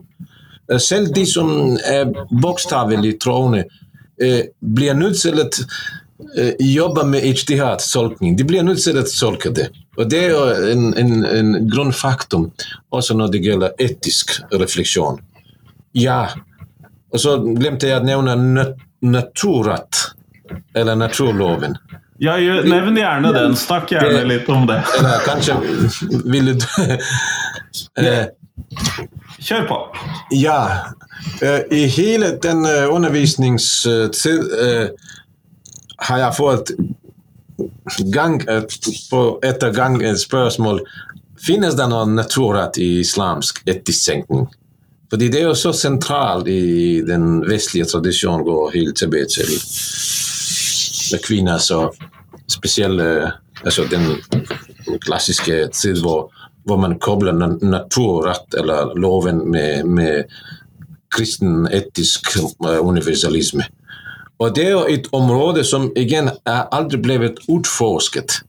selv 0.78 1.14
de 1.14 1.24
som 1.26 1.76
er 1.82 2.12
bokstavelig 2.30 3.16
troende, 3.18 3.64
Eh, 3.64 3.89
blir 4.60 4.94
nødt 4.98 5.20
til 5.20 5.40
å 5.40 5.46
eh, 5.46 6.52
jobbe 6.58 7.06
med 7.08 7.24
ijtihad-tolkning. 7.30 8.36
De 8.36 8.46
blir 8.48 8.66
nødt 8.66 8.82
til 8.84 9.00
å 9.00 9.06
tolke 9.06 9.52
det. 9.56 9.70
Og 9.96 10.10
Det 10.10 10.20
er 10.26 10.34
jo 10.34 10.44
en, 10.72 10.86
en, 10.98 11.16
en 11.24 11.56
grunnfaktum 11.70 12.50
også 12.94 13.16
når 13.18 13.34
det 13.34 13.42
gjelder 13.46 13.82
etisk 13.82 14.36
refleksjon. 14.52 15.20
Ja. 15.96 16.22
Og 17.10 17.20
så 17.20 17.40
glemte 17.42 17.90
jeg 17.90 18.00
å 18.00 18.06
nevne 18.06 18.36
nat 18.38 18.78
naturrett, 19.00 19.96
eller 20.74 20.94
naturloven. 20.94 21.76
Ja, 22.20 22.36
Nevn 22.36 22.96
gjerne 22.96 23.32
den. 23.32 23.54
Snakk 23.56 23.92
gjerne 23.94 24.24
litt 24.28 24.48
om 24.52 24.66
det. 24.68 24.82
Eller 24.98 25.22
kanskje 25.24 25.56
ville 26.28 26.52
du 26.60 26.66
eh, 28.02 28.26
Kjør 29.40 29.66
på. 29.68 29.78
Ja, 30.36 30.60
uh, 31.42 31.60
i 31.72 31.86
hele 31.88 32.34
den 32.42 32.64
uh, 32.66 32.94
undervisningstid 32.94 34.50
har 36.00 36.18
jeg 36.22 36.36
fått 36.36 36.72
gang 38.12 38.40
etter 39.44 39.72
gang 39.76 39.98
et 40.04 40.20
spørsmål 40.20 40.80
Finnes 41.40 41.76
det 41.76 41.86
noen 41.88 42.12
naturrett 42.18 42.76
i 42.80 43.00
islamsk 43.00 43.62
etisk? 43.68 44.10
Fordi 45.10 45.28
det 45.32 45.40
er 45.40 45.46
jo 45.48 45.54
så 45.56 45.72
sentralt 45.72 46.48
i 46.52 47.00
den 47.06 47.40
vestlige 47.48 47.88
tradisjonen, 47.88 48.44
går 48.44 48.74
helt 48.74 49.00
tilbake 49.00 49.26
til 49.32 49.48
kvinner 51.24 51.64
og 51.74 51.96
spesielle 52.50 53.32
altså 53.64 53.86
den 53.90 54.20
klassiske 55.04 55.68
tid 55.74 56.02
hvor, 56.04 56.28
hvor 56.70 56.80
man 56.80 56.98
kobler 57.02 57.34
naturrett 57.34 58.54
eller 58.58 58.94
loven 58.98 59.42
med, 59.50 59.86
med 59.86 60.30
kristen 61.10 61.66
etisk 61.74 62.30
universalisme. 62.62 63.66
Og 64.40 64.54
det 64.56 64.68
er 64.70 64.92
et 64.94 65.10
område 65.12 65.64
som 65.68 65.90
igjen 65.98 66.30
er 66.48 66.62
aldri 66.72 67.02
blitt 67.02 67.42
utforsket. 67.50 68.40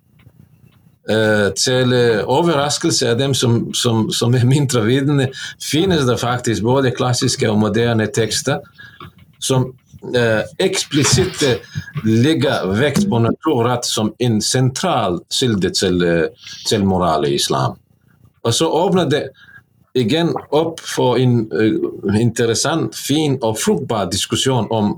Uh, 1.09 1.49
til 1.57 1.91
overraskelse 2.29 3.09
av 3.09 3.17
dem 3.19 3.33
som, 3.33 3.73
som, 3.73 4.05
som 4.13 4.35
er 4.37 4.45
mindre 4.47 4.85
vitende, 4.85 5.31
finnes 5.59 6.05
det 6.07 6.19
faktisk 6.21 6.63
både 6.63 6.93
klassiske 6.95 7.49
og 7.49 7.57
moderne 7.59 8.05
tekster 8.13 8.61
som 9.41 9.65
eh, 10.15 10.43
eksplisitt 10.61 11.41
legger 12.05 12.69
vekt 12.77 13.07
på 13.09 13.19
naturrett 13.19 13.85
som 13.85 14.13
en 14.21 14.37
sentral 14.41 15.17
kilde 15.33 15.73
til, 15.73 16.03
til 16.69 16.85
moral 16.85 17.25
i 17.25 17.35
islam. 17.39 17.80
Og 18.43 18.53
så 18.55 18.67
åpner 18.67 19.09
det 19.09 19.23
igjen 19.97 20.31
opp 20.55 20.79
for 20.79 21.19
en 21.19 21.45
interessant, 22.19 22.95
fin 22.95 23.37
og 23.41 23.59
fruktbar 23.59 24.09
diskusjon 24.11 24.69
om 24.71 24.95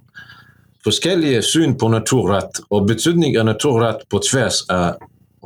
forskjellige 0.83 1.41
syn 1.47 1.77
på 1.79 1.89
naturrett 1.93 2.61
og 2.69 2.87
betydning 2.89 3.37
av 3.39 3.47
naturrett 3.47 4.03
på 4.11 4.21
tvers 4.23 4.63
av 4.71 5.01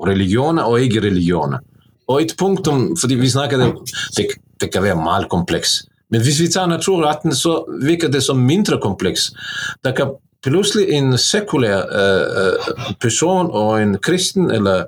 religioner 0.07 0.67
og 0.67 0.83
ikke-religioner. 0.85 1.63
Og 2.07 2.23
et 2.23 2.35
punktum, 2.39 2.93
fordi 2.99 3.17
vi 3.19 3.29
snakker 3.29 3.61
det, 3.61 3.71
det, 4.17 4.27
det 4.61 4.71
kan 4.73 4.85
være 4.85 4.99
malkompleks. 5.01 5.81
Men 6.09 6.23
hvis 6.23 6.39
vi 6.39 6.47
tar 6.51 6.69
naturretten, 6.71 7.35
så 7.35 7.59
virker 7.83 8.11
det 8.11 8.23
som 8.23 8.39
mindre 8.39 8.79
kompleks. 8.83 9.31
Det 9.83 9.95
kan 9.97 10.15
plutselig 10.45 10.87
en 10.95 11.17
sekulær 11.19 11.89
uh, 11.91 12.69
person 13.01 13.49
og 13.51 13.81
en 13.81 13.97
kristen 13.99 14.51
eller 14.53 14.85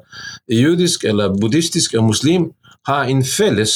jødisk 0.48 1.04
eller 1.04 1.34
buddhistisk 1.42 1.94
eller 1.94 2.08
muslim 2.08 2.50
ha 2.90 3.00
en 3.10 3.24
felles 3.26 3.74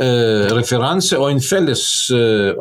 uh, 0.00 0.48
referanse 0.56 1.18
og 1.18 1.30
en 1.32 1.42
felles 1.44 1.84
uh, 2.14 2.58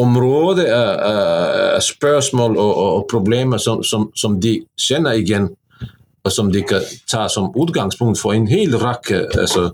område 0.00 0.64
av 0.72 1.80
spørsmål 1.84 2.54
og, 2.56 2.70
og, 2.84 3.00
problemer 3.10 3.60
som, 3.60 3.82
som, 3.84 4.06
som, 4.16 4.38
de 4.40 4.54
kjenner 4.78 5.18
igjen, 5.20 5.50
og 6.24 6.32
som 6.32 6.48
de 6.52 6.62
kan 6.64 6.86
ta 7.10 7.26
som 7.32 7.50
utgangspunkt 7.52 8.20
for 8.20 8.32
en 8.36 8.46
hel 8.48 8.78
rekke 8.80 9.26
altså, 9.34 9.70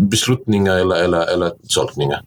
beslutninger 0.00 0.84
eller, 0.84 1.04
eller, 1.08 1.34
eller 1.34 1.58
tolkninger. 1.68 2.22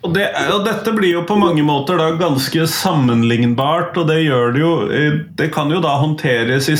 Og, 0.00 0.12
det, 0.14 0.28
og, 0.48 0.62
Dette 0.64 0.92
blir 0.96 1.16
jo 1.16 1.26
på 1.28 1.36
mange 1.40 1.64
måter 1.66 1.98
da 2.00 2.12
ganske 2.18 2.66
sammenlignbart, 2.70 3.98
og 4.00 4.08
det 4.08 4.20
gjør 4.22 4.54
det 4.54 4.62
jo 4.62 4.74
Det 5.36 5.48
kan 5.52 5.72
jo 5.72 5.80
da 5.82 5.96
håndteres 6.00 6.70
i 6.72 6.76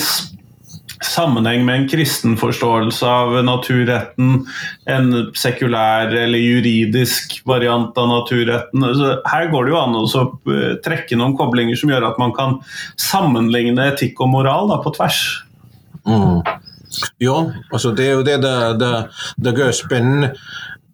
sammenheng 1.05 1.65
med 1.65 1.79
en 1.79 1.89
kristen 1.89 2.37
forståelse 2.41 3.07
av 3.09 3.37
naturretten, 3.45 4.45
en 4.91 5.13
sekulær 5.39 6.13
eller 6.13 6.43
juridisk 6.43 7.39
variant 7.49 7.97
av 7.99 8.09
naturretten. 8.11 8.85
Så 8.97 9.13
her 9.33 9.49
går 9.53 9.67
det 9.67 9.73
jo 9.75 9.81
an 9.81 9.97
å 9.97 10.05
eh, 10.05 10.75
trekke 10.85 11.19
noen 11.19 11.37
koblinger 11.39 11.79
som 11.81 11.93
gjør 11.93 12.11
at 12.11 12.21
man 12.21 12.35
kan 12.37 12.59
sammenligne 13.01 13.89
etikk 13.95 14.21
og 14.21 14.33
moral 14.35 14.69
da, 14.73 14.81
på 14.85 14.93
tvers. 14.99 15.23
Mm. 16.05 16.43
Ja, 17.23 17.37
altså 17.71 17.95
det 17.97 18.07
er 18.09 18.19
jo 18.19 18.27
det 18.27 18.37
det, 18.43 19.55
gjør 19.57 19.73
spennende. 19.77 20.35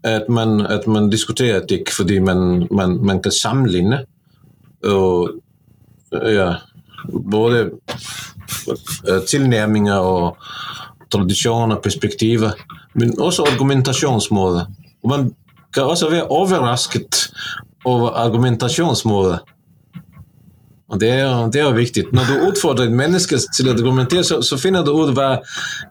At 0.06 0.28
man, 0.30 0.60
at 0.70 0.84
man, 0.86 1.08
diskuterer 1.10 1.64
etikk 1.64 1.90
fordi 1.90 2.20
man, 2.22 2.68
man, 2.70 3.00
man 3.02 3.18
kan 3.24 3.34
sammenligne. 3.34 4.04
Og 4.86 5.40
ja, 6.30 6.52
både 7.10 7.64
tilnærminger 9.30 9.98
og 9.98 10.36
tradisjoner 11.12 11.80
perspektiver, 11.82 12.56
men 12.94 13.14
også 13.20 13.46
argumentasjonsmåter. 13.52 14.66
Og 15.02 15.10
man 15.10 15.28
kan 15.74 15.82
også 15.82 16.10
være 16.10 16.30
overrasket 16.32 17.28
over 17.84 18.10
argumentasjonsmåter. 18.10 19.38
Og 20.88 21.00
det 21.00 21.08
er, 21.10 21.48
det 21.50 21.60
er 21.60 21.72
viktig. 21.74 22.04
Når 22.12 22.28
du 22.28 22.46
utfordrer 22.48 22.86
et 22.86 22.94
menneske 22.94 23.38
til 23.56 23.68
å 23.68 23.74
argumentere, 23.74 24.22
så, 24.24 24.38
så 24.42 24.58
finner 24.58 24.84
du 24.86 24.92
ut 24.94 25.10
hva, 25.16 25.40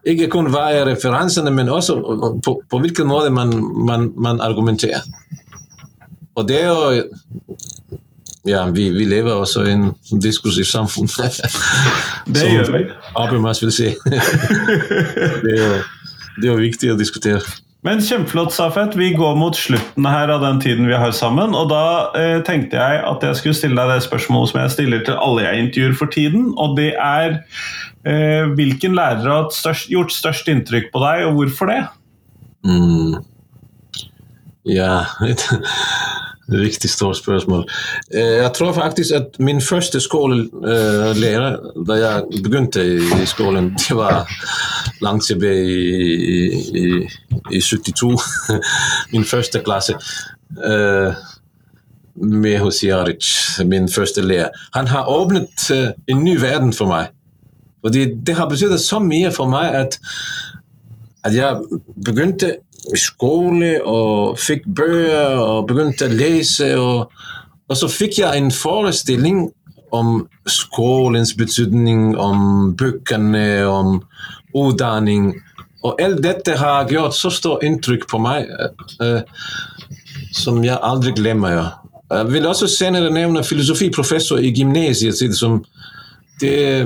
ikke 0.07 0.29
kun 0.31 0.47
hva 0.53 0.69
er 0.71 0.87
referansene, 0.87 1.51
men 1.51 1.69
også 1.69 1.97
på, 2.45 2.53
på 2.71 2.79
hvilken 2.79 3.09
måte 3.11 3.33
man, 3.35 3.51
man, 3.89 4.07
man 4.15 4.39
argumenterer. 4.43 5.03
Og 6.35 6.47
det 6.47 6.61
er 6.63 6.71
jo 6.71 7.99
ja, 8.45 8.65
vi, 8.69 8.89
vi, 8.93 9.05
lever 9.09 9.33
også 9.33 9.65
i 9.65 9.73
en 9.73 9.91
diskursiv 10.21 10.67
samfunn. 10.69 11.09
det 12.35 12.47
gjør 12.51 12.71
vi. 12.77 12.83
Habermas 13.15 13.61
vil 13.63 13.73
si. 13.73 13.91
det, 15.45 15.55
er 15.59 15.79
det 16.35 16.49
er 16.49 16.51
jo 16.51 16.59
viktig 16.59 16.91
å 16.93 16.97
diskutere. 16.99 17.41
Men 17.85 18.01
Kjempeflott, 18.01 18.53
Safet. 18.53 18.95
Vi 18.97 19.11
går 19.13 19.35
mot 19.37 19.55
slutten 19.57 20.07
her 20.09 20.31
av 20.33 20.41
den 20.41 20.57
tiden 20.63 20.87
vi 20.89 20.97
har 20.97 21.13
sammen. 21.13 21.53
Og 21.53 21.69
da 21.69 21.83
eh, 22.17 22.39
tenkte 22.45 22.79
jeg 22.79 23.03
at 23.05 23.25
jeg 23.27 23.39
skulle 23.39 23.57
stille 23.57 23.77
deg 23.77 23.93
det 23.93 24.07
spørsmålet 24.07 24.51
som 24.51 24.61
jeg 24.63 24.73
stiller 24.73 25.03
til 25.05 25.19
alle 25.21 25.45
jeg 25.45 25.67
intervjuer 25.67 25.99
for 25.99 26.13
tiden. 26.15 26.47
Og 26.57 26.73
det 26.79 26.91
er 26.97 27.37
eh, 28.09 28.49
hvilken 28.57 28.97
lærer 28.97 29.29
har 29.29 29.53
størst, 29.53 29.91
gjort 29.93 30.15
størst 30.15 30.49
inntrykk 30.49 30.89
på 30.93 31.03
deg, 31.05 31.27
og 31.29 31.37
hvorfor 31.37 31.69
det? 31.71 31.83
Mm. 32.65 33.21
Ja 34.65 35.05
Riktig 36.51 36.89
stort 36.89 37.17
spørsmål. 37.17 37.69
Eh, 38.13 38.21
jeg 38.21 38.51
tror 38.53 38.73
faktisk 38.73 39.11
at 39.11 39.39
min 39.39 39.61
første 39.61 39.99
skolelærer 39.99 41.57
da 41.87 41.93
jeg 41.93 42.23
begynte 42.43 42.85
i 43.23 43.25
skolen, 43.25 43.71
det 43.73 43.97
var 43.97 44.29
langt 45.01 45.25
tilbake 45.25 45.65
i, 45.65 46.45
i, 46.77 47.09
i 47.51 47.61
72. 47.61 48.21
Min 49.13 49.25
første 49.25 49.59
klasse. 49.59 49.93
Uh, 50.57 51.13
med 52.15 52.59
Hosiaric, 52.59 53.25
min 53.65 53.89
første 53.89 54.21
lærer. 54.21 54.49
Han 54.73 54.87
har 54.87 55.09
åpnet 55.09 55.71
uh, 55.71 55.89
en 56.07 56.23
ny 56.23 56.37
verden 56.41 56.73
for 56.73 56.87
meg. 56.87 57.07
Fordi 57.85 58.05
det 58.27 58.35
har 58.35 58.49
betydd 58.49 58.77
så 58.79 58.99
mye 58.99 59.31
for 59.31 59.49
meg 59.49 59.75
at, 59.75 59.99
at 61.25 61.33
jeg 61.33 61.81
begynte 62.05 62.51
i 62.93 62.99
skole 62.99 63.79
og 63.81 64.37
fikk 64.39 64.67
bøker 64.77 65.39
og 65.41 65.69
begynte 65.69 66.09
å 66.09 66.13
lese. 66.13 66.69
Og, 66.77 67.11
og, 67.67 67.77
så 67.77 67.89
fikk 67.89 68.19
jeg 68.21 68.41
en 68.41 68.51
forestilling 68.53 69.47
om 69.95 70.25
skolens 70.49 71.33
betydning, 71.37 72.13
om 72.19 72.75
bøkene, 72.77 73.65
om 73.69 73.99
utdanning. 74.55 75.33
Og 75.85 76.01
alt 76.01 76.21
dette 76.25 76.57
har 76.59 76.89
gjort 76.91 77.17
så 77.17 77.31
stort 77.33 77.65
inntrykk 77.65 78.07
på 78.09 78.19
meg 78.21 78.49
uh, 79.01 79.21
som 80.35 80.61
jeg 80.65 80.77
aldri 80.81 81.13
glemmer. 81.15 81.61
Jeg 82.11 82.29
vil 82.33 82.45
også 82.49 82.69
senere 82.69 83.13
nevne 83.13 83.43
filosofiprofessor 83.45 84.41
i 84.41 84.53
gymnasiet. 84.53 85.17
som 85.37 85.63
det 86.41 86.85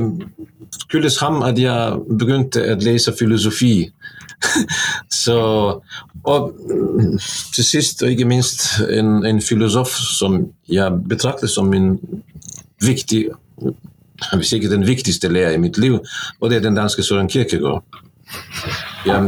skyldes 0.83 1.17
ham 1.23 1.41
at 1.45 1.59
jeg 1.59 1.99
begynte 2.19 2.63
å 2.73 2.77
lese 2.83 3.13
filosofi. 3.17 3.89
Så, 5.23 5.37
og 6.23 6.51
til 7.55 7.65
sist, 7.65 8.03
og 8.03 8.13
ikke 8.13 8.27
minst, 8.29 8.65
en, 8.87 9.19
en, 9.27 9.41
filosof 9.43 9.91
som 9.91 10.39
jeg 10.69 11.01
betrakter 11.09 11.51
som 11.51 11.73
en 11.75 11.97
viktig 12.79 13.25
Hvis 14.35 14.51
ikke 14.55 14.69
den 14.71 14.83
viktigste 14.87 15.29
lærer 15.31 15.55
i 15.55 15.59
mitt 15.63 15.77
liv, 15.79 15.93
og 16.39 16.49
det 16.49 16.57
er 16.57 16.63
den 16.65 16.75
danske 16.75 17.03
Søren 17.03 17.29
Kierkegaard. 17.31 17.83
Ja, 19.07 19.21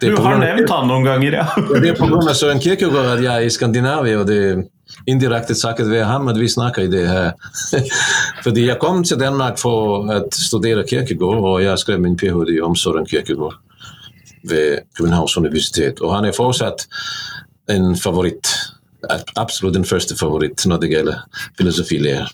du 0.00 0.14
har 0.22 0.38
nevnt 0.38 0.70
han 0.70 0.86
noen 0.86 1.02
ganger, 1.02 1.34
ja. 1.40 1.46
det 1.82 1.90
er 1.90 1.98
pga. 1.98 2.34
Søren 2.34 2.62
Kierkegaard 2.62 3.16
at 3.16 3.24
jeg 3.24 3.32
er 3.32 3.48
i 3.48 3.50
Skandinavia, 3.50 4.20
og 4.20 4.28
det 4.30 4.68
indirekte 5.06 5.54
takket 5.54 5.90
være 5.90 6.08
ham 6.08 6.28
at 6.28 6.38
vi 6.40 6.48
snakker 6.48 6.86
i 6.86 6.90
det 6.90 7.04
her. 7.08 7.32
Fordi 8.44 8.66
jeg 8.66 8.78
kom 8.80 9.04
til 9.04 9.20
Danmark 9.20 9.58
for 9.58 10.06
å 10.06 10.20
studere 10.32 10.86
Kirkegård, 10.88 11.42
og 11.42 11.62
jeg 11.64 11.78
skrev 11.82 12.02
min 12.02 12.16
ph.d. 12.16 12.58
om 12.64 12.76
Søren 12.76 13.06
Kirkegård 13.06 13.58
ved 14.46 14.86
Københavns 14.96 15.36
universitet. 15.36 16.00
Og 16.00 16.14
han 16.14 16.24
er 16.24 16.36
fortsatt 16.36 16.86
en 17.70 17.96
favoritt. 17.98 18.52
Absolutt 19.36 19.74
den 19.76 19.84
første 19.84 20.16
favoritt 20.18 20.66
når 20.66 20.82
det 20.82 20.90
gjelder 20.94 21.24
filosofilærer. 21.58 22.30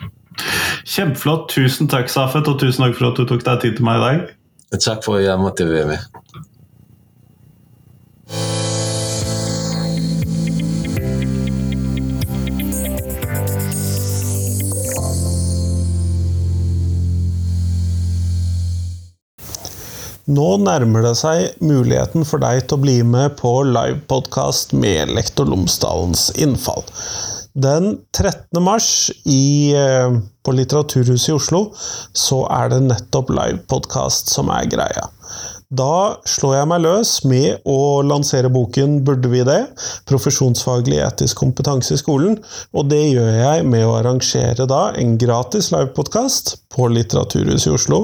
Kjempeflott. 0.89 1.49
Tusen 1.53 1.89
takk, 1.89 2.09
Safet, 2.11 2.49
og 2.49 2.61
tusen 2.61 2.87
takk 2.87 2.97
for 2.99 3.11
at 3.11 3.21
du 3.21 3.27
tok 3.29 3.45
deg 3.47 3.65
tid 3.65 3.77
til 3.79 3.89
meg 3.89 4.01
i 4.01 4.05
dag. 4.07 4.19
Takk 4.81 5.05
for 5.05 5.21
at 5.21 5.27
jeg 5.27 5.41
måtte 5.41 5.69
være 5.69 5.87
med. 5.93 6.01
Nå 20.31 20.53
nærmer 20.63 21.03
det 21.03 21.17
seg 21.19 21.63
muligheten 21.67 22.23
for 22.23 22.39
deg 22.43 22.61
til 22.69 22.79
å 22.79 22.83
bli 22.85 23.01
med 23.03 23.35
på 23.41 23.51
livepodkast 23.67 24.71
med 24.79 25.11
Lektor 25.17 25.49
Lomsdalens 25.51 26.29
innfall. 26.39 26.85
Den 27.59 27.97
13. 28.15 28.63
mars 28.63 29.11
i, 29.27 29.75
eh, 29.75 30.15
på 30.47 30.55
Litteraturhuset 30.55 31.29
i 31.29 31.35
Oslo 31.35 31.65
så 32.15 32.47
er 32.55 32.71
det 32.71 32.85
nettopp 32.87 33.35
livepodkast 33.35 34.31
som 34.31 34.49
er 34.55 34.71
greia. 34.71 35.09
Da 35.73 36.19
slår 36.29 36.59
jeg 36.59 36.69
meg 36.69 36.83
løs 36.85 37.11
med 37.25 37.63
å 37.65 38.03
lansere 38.05 38.51
boken 38.53 38.99
'Burde 39.07 39.31
vi 39.33 39.41
det?' 39.49 39.71
Profesjonsfaglig 40.11 40.99
etisk 41.01 41.41
kompetanse 41.41 41.95
i 41.97 42.01
skolen. 42.01 42.37
Og 42.77 42.91
det 42.91 43.01
gjør 43.15 43.31
jeg 43.39 43.65
med 43.65 43.87
å 43.87 43.95
arrangere 43.97 44.67
da 44.69 44.83
en 45.01 45.17
gratis 45.17 45.71
livepodkast 45.73 46.59
på 46.77 46.91
Litteraturhuset 46.93 47.71
i 47.71 47.75
Oslo. 47.79 48.03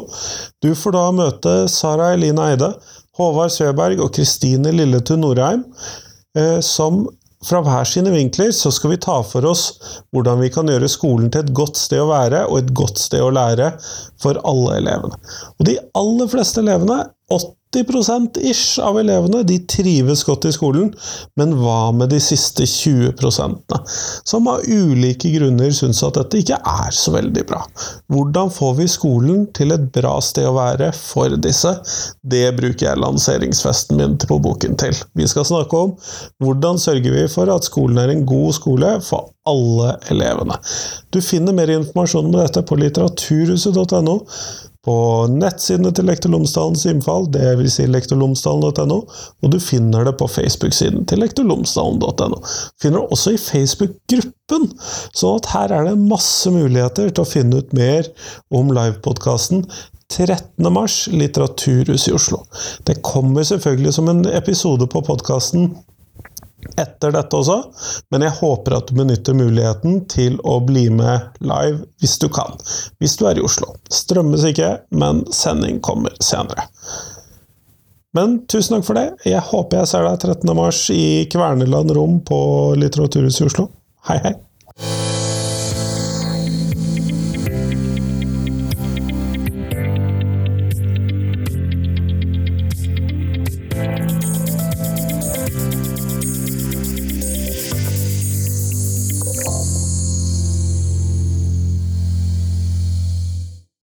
Du 0.65 0.73
får 0.73 0.97
da 0.97 1.05
møte 1.13 1.55
Sara 1.69 2.15
Eline 2.17 2.49
Eide, 2.55 2.73
Håvard 3.21 3.53
Søberg 3.53 4.01
og 4.01 4.15
Kristine 4.17 4.73
Lilletun 4.73 5.21
Norheim, 5.21 5.67
eh, 6.39 6.61
som 6.65 7.05
fra 7.45 7.61
hver 7.63 7.87
sine 7.87 8.11
vinkler 8.11 8.51
så 8.55 8.71
skal 8.75 8.91
vi 8.91 9.03
ta 9.03 9.21
for 9.23 9.47
oss 9.47 9.69
hvordan 10.15 10.41
vi 10.43 10.49
kan 10.51 10.67
gjøre 10.67 10.89
skolen 10.91 11.29
til 11.31 11.45
et 11.45 11.53
godt 11.55 11.79
sted 11.79 12.03
å 12.03 12.09
være 12.11 12.47
og 12.49 12.59
et 12.59 12.73
godt 12.75 12.99
sted 12.99 13.23
å 13.23 13.31
lære 13.31 13.71
for 14.19 14.41
alle 14.49 14.81
elevene. 14.81 15.21
Og 15.59 15.69
de 15.69 15.77
aller 16.01 16.33
fleste 16.33 16.65
elevene, 16.65 17.05
80 17.75 18.41
ish 18.49 18.79
av 18.81 18.99
elevene 19.01 19.43
de 19.47 19.59
trives 19.69 20.25
godt 20.25 20.49
i 20.49 20.53
skolen, 20.55 20.91
men 21.37 21.55
hva 21.61 21.93
med 21.93 22.13
de 22.15 22.21
siste 22.23 22.65
20% 22.69 23.77
som 24.29 24.49
av 24.49 24.65
ulike 24.65 25.31
grunner 25.35 25.73
syns 25.77 26.03
at 26.07 26.17
dette 26.17 26.41
ikke 26.43 26.59
er 26.59 26.95
så 26.97 27.13
veldig 27.17 27.45
bra? 27.49 27.61
Hvordan 28.13 28.53
får 28.55 28.77
vi 28.81 28.89
skolen 28.91 29.47
til 29.57 29.75
et 29.77 29.89
bra 29.95 30.17
sted 30.25 30.49
å 30.49 30.57
være 30.57 30.91
for 30.97 31.37
disse? 31.37 31.75
Det 32.23 32.47
bruker 32.57 32.91
jeg 32.91 33.03
lanseringsfesten 33.03 34.01
min 34.01 34.17
på 34.19 34.41
boken 34.43 34.79
til. 34.81 34.97
Vi 35.19 35.29
skal 35.29 35.47
snakke 35.49 35.85
om 35.89 35.97
hvordan 36.43 36.81
sørger 36.81 37.15
vi 37.15 37.27
for 37.33 37.53
at 37.53 37.69
skolen 37.69 38.01
er 38.01 38.15
en 38.15 38.27
god 38.29 38.57
skole 38.57 38.97
for 39.05 39.29
alle 39.49 39.97
elevene. 40.13 40.59
Du 41.15 41.21
finner 41.25 41.57
mer 41.57 41.73
informasjon 41.73 42.31
om 42.31 42.39
dette 42.39 42.63
på 42.69 42.79
litteraturhuset.no 42.81 44.19
på 44.89 44.97
nettsidene 45.29 45.91
til 45.93 46.07
Lektor 46.09 46.33
Lomsdalens 46.33 46.87
innfall, 46.89 47.27
dvs. 47.35 47.75
Si 47.75 47.85
lektorlomsdalen.no, 47.91 48.99
og 49.43 49.53
du 49.53 49.59
finner 49.61 50.07
det 50.07 50.15
på 50.21 50.29
Facebook-siden 50.31 51.05
til 51.11 51.21
lektorlomsdalen.no. 51.25 52.39
Finner 52.81 53.03
det 53.03 53.19
også 53.19 53.35
i 53.35 53.43
Facebook-gruppen, 53.43 54.71
sånn 55.13 55.43
at 55.43 55.51
her 55.53 55.77
er 55.77 55.91
det 55.91 55.99
masse 56.01 56.53
muligheter 56.55 57.13
til 57.13 57.25
å 57.25 57.29
finne 57.29 57.61
ut 57.61 57.77
mer 57.77 58.09
om 58.55 58.73
livepodkasten 58.73 59.67
13. 60.09 60.71
mars, 60.73 61.03
Litteraturhuset 61.13 62.09
i 62.09 62.17
Oslo. 62.17 62.41
Det 62.89 63.03
kommer 63.05 63.45
selvfølgelig 63.45 63.93
som 63.99 64.09
en 64.09 64.25
episode 64.31 64.89
på 64.89 65.05
podkasten 65.05 65.75
etter 66.79 67.13
dette 67.15 67.39
også, 67.39 67.59
men 68.13 68.25
jeg 68.27 68.37
håper 68.41 68.79
at 68.79 68.89
du 68.91 68.97
benytter 68.99 69.37
muligheten 69.39 70.03
til 70.11 70.39
å 70.47 70.59
bli 70.65 70.89
med 70.91 71.39
live 71.45 71.85
hvis 72.03 72.19
du 72.23 72.29
kan. 72.33 72.59
Hvis 72.99 73.19
du 73.19 73.27
er 73.31 73.39
i 73.39 73.45
Oslo. 73.45 73.75
Strømmes 73.95 74.47
ikke, 74.51 74.73
men 74.91 75.25
sending 75.35 75.83
kommer 75.85 76.17
senere. 76.25 76.69
Men 78.17 78.41
tusen 78.51 78.79
takk 78.79 78.89
for 78.89 78.99
det. 78.99 79.09
Jeg 79.29 79.45
håper 79.51 79.83
jeg 79.83 79.93
ser 79.93 80.09
deg 80.09 80.25
13. 80.25 80.57
mars 80.57 80.83
i 80.95 81.29
Kverneland 81.31 81.95
Rom 81.95 82.19
på 82.27 82.41
Litteraturhuset 82.81 83.45
i 83.45 83.49
Oslo. 83.53 83.71
Hei, 84.09 84.19
hei! 84.25 85.18